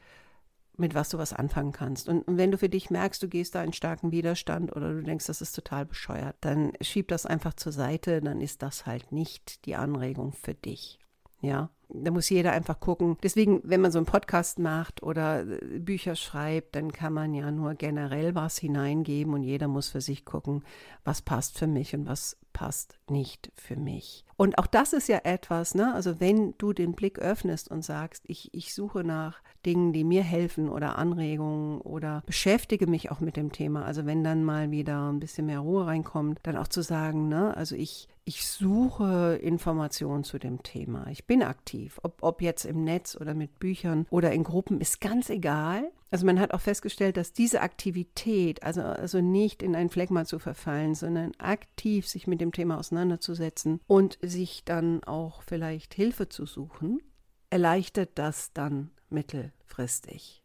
mit 0.76 0.94
was 0.94 1.09
du 1.09 1.18
was 1.18 1.32
anfangen 1.32 1.72
kannst. 1.72 2.09
Und, 2.09 2.24
wenn 2.26 2.50
du 2.50 2.59
für 2.59 2.68
dich 2.68 2.90
merkst, 2.90 3.22
du 3.22 3.28
gehst 3.28 3.54
da 3.54 3.64
in 3.64 3.72
starken 3.72 4.12
Widerstand 4.12 4.74
oder 4.74 4.92
du 4.92 5.02
denkst, 5.02 5.26
das 5.26 5.40
ist 5.40 5.52
total 5.52 5.87
bescheuert, 5.87 6.37
dann 6.40 6.72
schieb 6.80 7.09
das 7.09 7.26
einfach 7.26 7.54
zur 7.54 7.72
Seite, 7.72 8.20
dann 8.20 8.40
ist 8.40 8.62
das 8.62 8.87
halt 8.87 9.12
nicht 9.12 9.64
die 9.66 9.76
Anregung 9.76 10.32
für 10.32 10.54
dich. 10.54 10.98
Ja, 11.40 11.70
da 11.88 12.11
muss 12.11 12.29
jeder 12.29 12.53
einfach 12.53 12.81
gucken. 12.81 13.16
Deswegen, 13.22 13.61
wenn 13.64 13.81
man 13.81 13.92
so 13.92 13.99
einen 13.99 14.07
Podcast 14.07 14.59
macht 14.59 15.03
oder 15.03 15.40
äh, 15.40 15.79
Bücher 15.79 16.16
schreibt, 16.16 16.75
dann 16.75 16.92
kann 16.92 17.12
man 17.12 17.35
ja 17.35 17.51
nur 17.51 17.75
generell 17.75 18.35
was 18.35 18.59
hineingeben 18.59 19.35
und 19.35 19.42
jeder 19.42 19.68
muss 19.68 19.88
für 19.88 20.01
sich 20.01 20.25
gucken, 20.25 20.64
was 21.05 21.22
passt 21.22 21.59
für 21.59 21.66
mich 21.66 21.94
und 21.94 22.07
was 22.07 22.37
passt 22.56 22.98
nicht 23.10 23.52
für 23.54 23.76
mich. 23.76 24.24
Und 24.38 24.56
auch 24.56 24.66
das 24.66 24.94
ist 24.94 25.08
ja 25.08 25.20
etwas, 25.24 25.74
ne? 25.74 25.92
Also 25.92 26.20
wenn 26.20 26.54
du 26.56 26.72
den 26.72 26.94
Blick 26.94 27.18
öffnest 27.18 27.70
und 27.70 27.84
sagst, 27.84 28.24
ich, 28.28 28.54
ich 28.54 28.72
suche 28.72 29.04
nach 29.04 29.42
Dingen, 29.66 29.92
die 29.92 30.04
mir 30.04 30.22
helfen 30.22 30.70
oder 30.70 30.96
Anregungen 30.96 31.82
oder 31.82 32.22
beschäftige 32.24 32.86
mich 32.86 33.10
auch 33.10 33.20
mit 33.20 33.36
dem 33.36 33.52
Thema. 33.52 33.84
Also 33.84 34.06
wenn 34.06 34.24
dann 34.24 34.42
mal 34.42 34.70
wieder 34.70 35.12
ein 35.12 35.20
bisschen 35.20 35.44
mehr 35.44 35.60
Ruhe 35.60 35.86
reinkommt, 35.86 36.38
dann 36.44 36.56
auch 36.56 36.68
zu 36.68 36.80
sagen, 36.80 37.28
ne? 37.28 37.54
Also 37.54 37.76
ich, 37.76 38.08
ich 38.24 38.46
suche 38.46 39.38
Informationen 39.42 40.24
zu 40.24 40.38
dem 40.38 40.62
Thema. 40.62 41.08
Ich 41.10 41.26
bin 41.26 41.42
aktiv. 41.42 42.00
Ob, 42.02 42.22
ob 42.22 42.40
jetzt 42.40 42.64
im 42.64 42.84
Netz 42.84 43.18
oder 43.20 43.34
mit 43.34 43.58
Büchern 43.58 44.06
oder 44.08 44.32
in 44.32 44.44
Gruppen, 44.44 44.80
ist 44.80 45.02
ganz 45.02 45.28
egal. 45.28 45.90
Also 46.10 46.24
man 46.24 46.38
hat 46.38 46.54
auch 46.54 46.60
festgestellt, 46.60 47.16
dass 47.16 47.32
diese 47.32 47.60
Aktivität, 47.60 48.62
also, 48.62 48.82
also 48.82 49.20
nicht 49.20 49.62
in 49.62 49.74
ein 49.74 49.90
Phlegma 49.90 50.24
zu 50.24 50.38
verfallen, 50.38 50.94
sondern 50.94 51.32
aktiv 51.38 52.06
sich 52.06 52.26
mit 52.26 52.40
dem 52.40 52.52
Thema 52.52 52.78
auseinanderzusetzen 52.78 53.80
und 53.86 54.18
sich 54.22 54.64
dann 54.64 55.02
auch 55.04 55.42
vielleicht 55.42 55.94
Hilfe 55.94 56.28
zu 56.28 56.46
suchen, 56.46 57.02
erleichtert 57.50 58.10
das 58.14 58.52
dann 58.52 58.90
mittelfristig. 59.10 60.42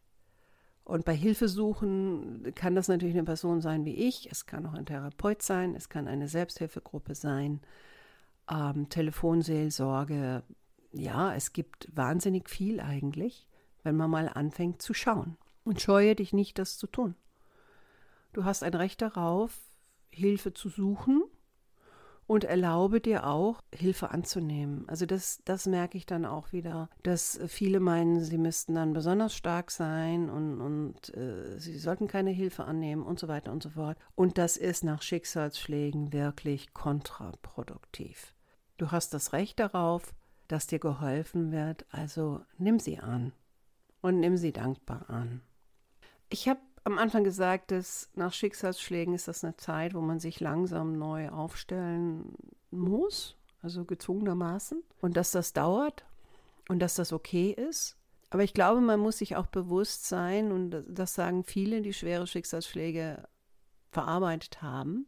Und 0.84 1.04
bei 1.04 1.14
Hilfesuchen 1.14 2.52
kann 2.56 2.74
das 2.74 2.88
natürlich 2.88 3.14
eine 3.14 3.24
Person 3.24 3.60
sein 3.60 3.84
wie 3.84 3.94
ich, 3.94 4.30
es 4.30 4.46
kann 4.46 4.66
auch 4.66 4.74
ein 4.74 4.86
Therapeut 4.86 5.42
sein, 5.42 5.76
es 5.76 5.88
kann 5.88 6.08
eine 6.08 6.26
Selbsthilfegruppe 6.26 7.14
sein, 7.14 7.60
ähm, 8.50 8.88
Telefonseelsorge. 8.88 10.42
Ja, 10.92 11.34
es 11.34 11.52
gibt 11.52 11.88
wahnsinnig 11.94 12.50
viel 12.50 12.80
eigentlich, 12.80 13.46
wenn 13.84 13.96
man 13.96 14.10
mal 14.10 14.28
anfängt 14.28 14.82
zu 14.82 14.92
schauen. 14.92 15.36
Und 15.64 15.80
scheue 15.80 16.14
dich 16.14 16.32
nicht, 16.32 16.58
das 16.58 16.76
zu 16.76 16.86
tun. 16.86 17.14
Du 18.32 18.44
hast 18.44 18.62
ein 18.62 18.74
Recht 18.74 19.02
darauf, 19.02 19.58
Hilfe 20.10 20.52
zu 20.54 20.68
suchen 20.68 21.22
und 22.26 22.44
erlaube 22.44 23.00
dir 23.00 23.26
auch, 23.26 23.62
Hilfe 23.74 24.10
anzunehmen. 24.10 24.88
Also 24.88 25.06
das, 25.06 25.42
das 25.44 25.66
merke 25.66 25.98
ich 25.98 26.06
dann 26.06 26.24
auch 26.24 26.52
wieder, 26.52 26.88
dass 27.02 27.38
viele 27.46 27.80
meinen, 27.80 28.22
sie 28.22 28.38
müssten 28.38 28.74
dann 28.74 28.92
besonders 28.92 29.34
stark 29.34 29.70
sein 29.70 30.30
und, 30.30 30.60
und 30.60 31.14
äh, 31.14 31.58
sie 31.58 31.78
sollten 31.78 32.06
keine 32.06 32.30
Hilfe 32.30 32.64
annehmen 32.64 33.02
und 33.02 33.18
so 33.18 33.28
weiter 33.28 33.52
und 33.52 33.62
so 33.62 33.70
fort. 33.70 33.98
Und 34.14 34.38
das 34.38 34.56
ist 34.56 34.82
nach 34.82 35.02
Schicksalsschlägen 35.02 36.12
wirklich 36.12 36.72
kontraproduktiv. 36.72 38.34
Du 38.78 38.90
hast 38.90 39.12
das 39.14 39.32
Recht 39.32 39.60
darauf, 39.60 40.14
dass 40.48 40.66
dir 40.66 40.78
geholfen 40.78 41.52
wird, 41.52 41.86
also 41.90 42.40
nimm 42.56 42.78
sie 42.78 42.98
an 42.98 43.32
und 44.00 44.20
nimm 44.20 44.36
sie 44.36 44.52
dankbar 44.52 45.08
an. 45.08 45.42
Ich 46.32 46.48
habe 46.48 46.60
am 46.84 46.96
Anfang 46.96 47.24
gesagt, 47.24 47.72
dass 47.72 48.08
nach 48.14 48.32
Schicksalsschlägen 48.32 49.12
ist 49.12 49.28
das 49.28 49.44
eine 49.44 49.54
Zeit, 49.58 49.92
wo 49.92 50.00
man 50.00 50.18
sich 50.18 50.40
langsam 50.40 50.98
neu 50.98 51.28
aufstellen 51.28 52.34
muss, 52.70 53.36
also 53.60 53.84
gezwungenermaßen, 53.84 54.82
und 55.02 55.18
dass 55.18 55.30
das 55.30 55.52
dauert 55.52 56.06
und 56.68 56.78
dass 56.78 56.94
das 56.94 57.12
okay 57.12 57.50
ist. 57.50 57.98
Aber 58.30 58.42
ich 58.44 58.54
glaube, 58.54 58.80
man 58.80 58.98
muss 58.98 59.18
sich 59.18 59.36
auch 59.36 59.44
bewusst 59.44 60.08
sein, 60.08 60.52
und 60.52 60.82
das 60.88 61.14
sagen 61.14 61.44
viele, 61.44 61.82
die 61.82 61.92
schwere 61.92 62.26
Schicksalsschläge 62.26 63.28
verarbeitet 63.90 64.62
haben. 64.62 65.06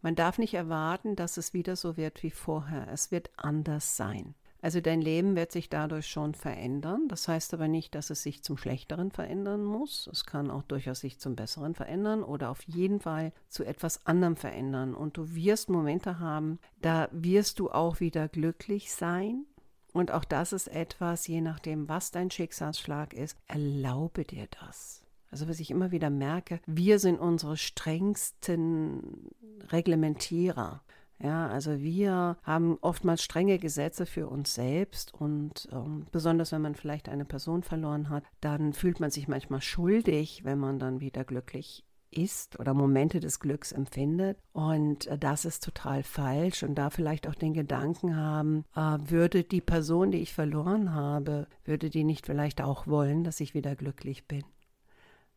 Man 0.00 0.14
darf 0.14 0.38
nicht 0.38 0.54
erwarten, 0.54 1.16
dass 1.16 1.38
es 1.38 1.54
wieder 1.54 1.74
so 1.74 1.96
wird 1.96 2.22
wie 2.22 2.30
vorher. 2.30 2.86
Es 2.92 3.10
wird 3.10 3.30
anders 3.36 3.96
sein. 3.96 4.36
Also 4.62 4.80
dein 4.80 5.00
Leben 5.00 5.36
wird 5.36 5.52
sich 5.52 5.68
dadurch 5.68 6.06
schon 6.06 6.34
verändern. 6.34 7.08
Das 7.08 7.28
heißt 7.28 7.54
aber 7.54 7.68
nicht, 7.68 7.94
dass 7.94 8.10
es 8.10 8.22
sich 8.22 8.42
zum 8.42 8.56
Schlechteren 8.56 9.10
verändern 9.10 9.64
muss. 9.64 10.08
Es 10.10 10.24
kann 10.24 10.50
auch 10.50 10.62
durchaus 10.62 11.00
sich 11.00 11.18
zum 11.18 11.36
Besseren 11.36 11.74
verändern 11.74 12.22
oder 12.22 12.50
auf 12.50 12.62
jeden 12.62 13.00
Fall 13.00 13.32
zu 13.48 13.64
etwas 13.64 14.06
anderem 14.06 14.36
verändern. 14.36 14.94
Und 14.94 15.16
du 15.16 15.34
wirst 15.34 15.70
Momente 15.70 16.18
haben, 16.18 16.58
da 16.80 17.08
wirst 17.12 17.58
du 17.58 17.70
auch 17.70 18.00
wieder 18.00 18.28
glücklich 18.28 18.92
sein. 18.92 19.44
Und 19.92 20.10
auch 20.10 20.24
das 20.24 20.52
ist 20.52 20.68
etwas, 20.68 21.26
je 21.26 21.40
nachdem, 21.40 21.88
was 21.88 22.10
dein 22.10 22.30
Schicksalsschlag 22.30 23.14
ist, 23.14 23.38
erlaube 23.46 24.24
dir 24.24 24.46
das. 24.60 25.02
Also 25.30 25.48
was 25.48 25.60
ich 25.60 25.70
immer 25.70 25.90
wieder 25.90 26.10
merke, 26.10 26.60
wir 26.66 26.98
sind 26.98 27.18
unsere 27.18 27.56
strengsten 27.56 29.30
Reglementierer. 29.70 30.82
Ja, 31.18 31.48
also 31.48 31.80
wir 31.80 32.36
haben 32.42 32.76
oftmals 32.82 33.22
strenge 33.22 33.58
Gesetze 33.58 34.04
für 34.04 34.28
uns 34.28 34.54
selbst 34.54 35.14
und 35.14 35.66
ähm, 35.72 36.06
besonders 36.12 36.52
wenn 36.52 36.60
man 36.60 36.74
vielleicht 36.74 37.08
eine 37.08 37.24
Person 37.24 37.62
verloren 37.62 38.10
hat, 38.10 38.24
dann 38.42 38.74
fühlt 38.74 39.00
man 39.00 39.10
sich 39.10 39.26
manchmal 39.26 39.62
schuldig, 39.62 40.44
wenn 40.44 40.58
man 40.58 40.78
dann 40.78 41.00
wieder 41.00 41.24
glücklich 41.24 41.86
ist 42.10 42.58
oder 42.58 42.74
Momente 42.74 43.20
des 43.20 43.40
Glücks 43.40 43.72
empfindet. 43.72 44.38
Und 44.52 45.06
äh, 45.06 45.18
das 45.18 45.44
ist 45.44 45.64
total 45.64 46.02
falsch. 46.02 46.62
Und 46.62 46.76
da 46.76 46.90
vielleicht 46.90 47.26
auch 47.28 47.34
den 47.34 47.54
Gedanken 47.54 48.16
haben, 48.16 48.64
äh, 48.74 48.98
würde 49.06 49.44
die 49.44 49.60
Person, 49.60 50.10
die 50.10 50.20
ich 50.20 50.34
verloren 50.34 50.94
habe, 50.94 51.46
würde 51.64 51.90
die 51.90 52.04
nicht 52.04 52.26
vielleicht 52.26 52.60
auch 52.60 52.86
wollen, 52.86 53.24
dass 53.24 53.40
ich 53.40 53.54
wieder 53.54 53.76
glücklich 53.76 54.26
bin. 54.26 54.44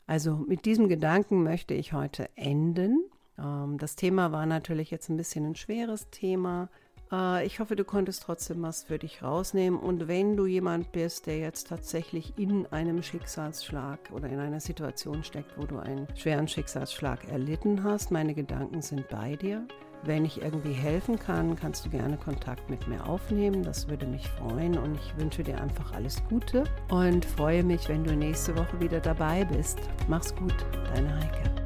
Also 0.07 0.35
mit 0.35 0.65
diesem 0.65 0.87
Gedanken 0.87 1.43
möchte 1.43 1.73
ich 1.73 1.93
heute 1.93 2.29
enden. 2.35 3.03
Ähm, 3.41 3.77
das 3.77 3.95
Thema 3.95 4.31
war 4.31 4.45
natürlich 4.45 4.91
jetzt 4.91 5.09
ein 5.09 5.17
bisschen 5.17 5.45
ein 5.45 5.55
schweres 5.55 6.09
Thema. 6.09 6.69
Äh, 7.11 7.45
ich 7.45 7.59
hoffe, 7.59 7.75
du 7.75 7.83
konntest 7.83 8.23
trotzdem 8.23 8.61
was 8.61 8.83
für 8.83 8.99
dich 8.99 9.23
rausnehmen. 9.23 9.79
Und 9.79 10.07
wenn 10.07 10.35
du 10.35 10.45
jemand 10.45 10.91
bist, 10.91 11.27
der 11.27 11.39
jetzt 11.39 11.67
tatsächlich 11.67 12.33
in 12.37 12.65
einem 12.67 13.03
Schicksalsschlag 13.03 13.99
oder 14.13 14.29
in 14.29 14.39
einer 14.39 14.59
Situation 14.59 15.23
steckt, 15.23 15.57
wo 15.57 15.65
du 15.65 15.79
einen 15.79 16.07
schweren 16.15 16.47
Schicksalsschlag 16.47 17.27
erlitten 17.29 17.83
hast, 17.83 18.11
meine 18.11 18.33
Gedanken 18.33 18.81
sind 18.81 19.07
bei 19.09 19.35
dir. 19.35 19.67
Wenn 20.03 20.23
ich 20.23 20.41
irgendwie 20.41 20.71
helfen 20.71 21.19
kann, 21.19 21.57
kannst 21.57 21.85
du 21.85 21.89
gerne 21.89 22.15
Kontakt 22.15 22.69
mit 22.69 22.87
mir 22.87 23.05
aufnehmen. 23.05 23.63
Das 23.63 23.89
würde 23.89 24.07
mich 24.07 24.25
freuen 24.29 24.77
und 24.77 24.95
ich 24.95 25.17
wünsche 25.17 25.43
dir 25.43 25.59
einfach 25.59 25.91
alles 25.91 26.23
Gute 26.29 26.63
und 26.89 27.25
freue 27.25 27.65
mich, 27.65 27.89
wenn 27.89 28.05
du 28.05 28.15
nächste 28.15 28.55
Woche 28.55 28.79
wieder 28.79 29.01
dabei 29.01 29.43
bist. 29.43 29.77
Mach's 30.07 30.33
gut, 30.33 30.55
deine 30.93 31.13
Heike. 31.17 31.58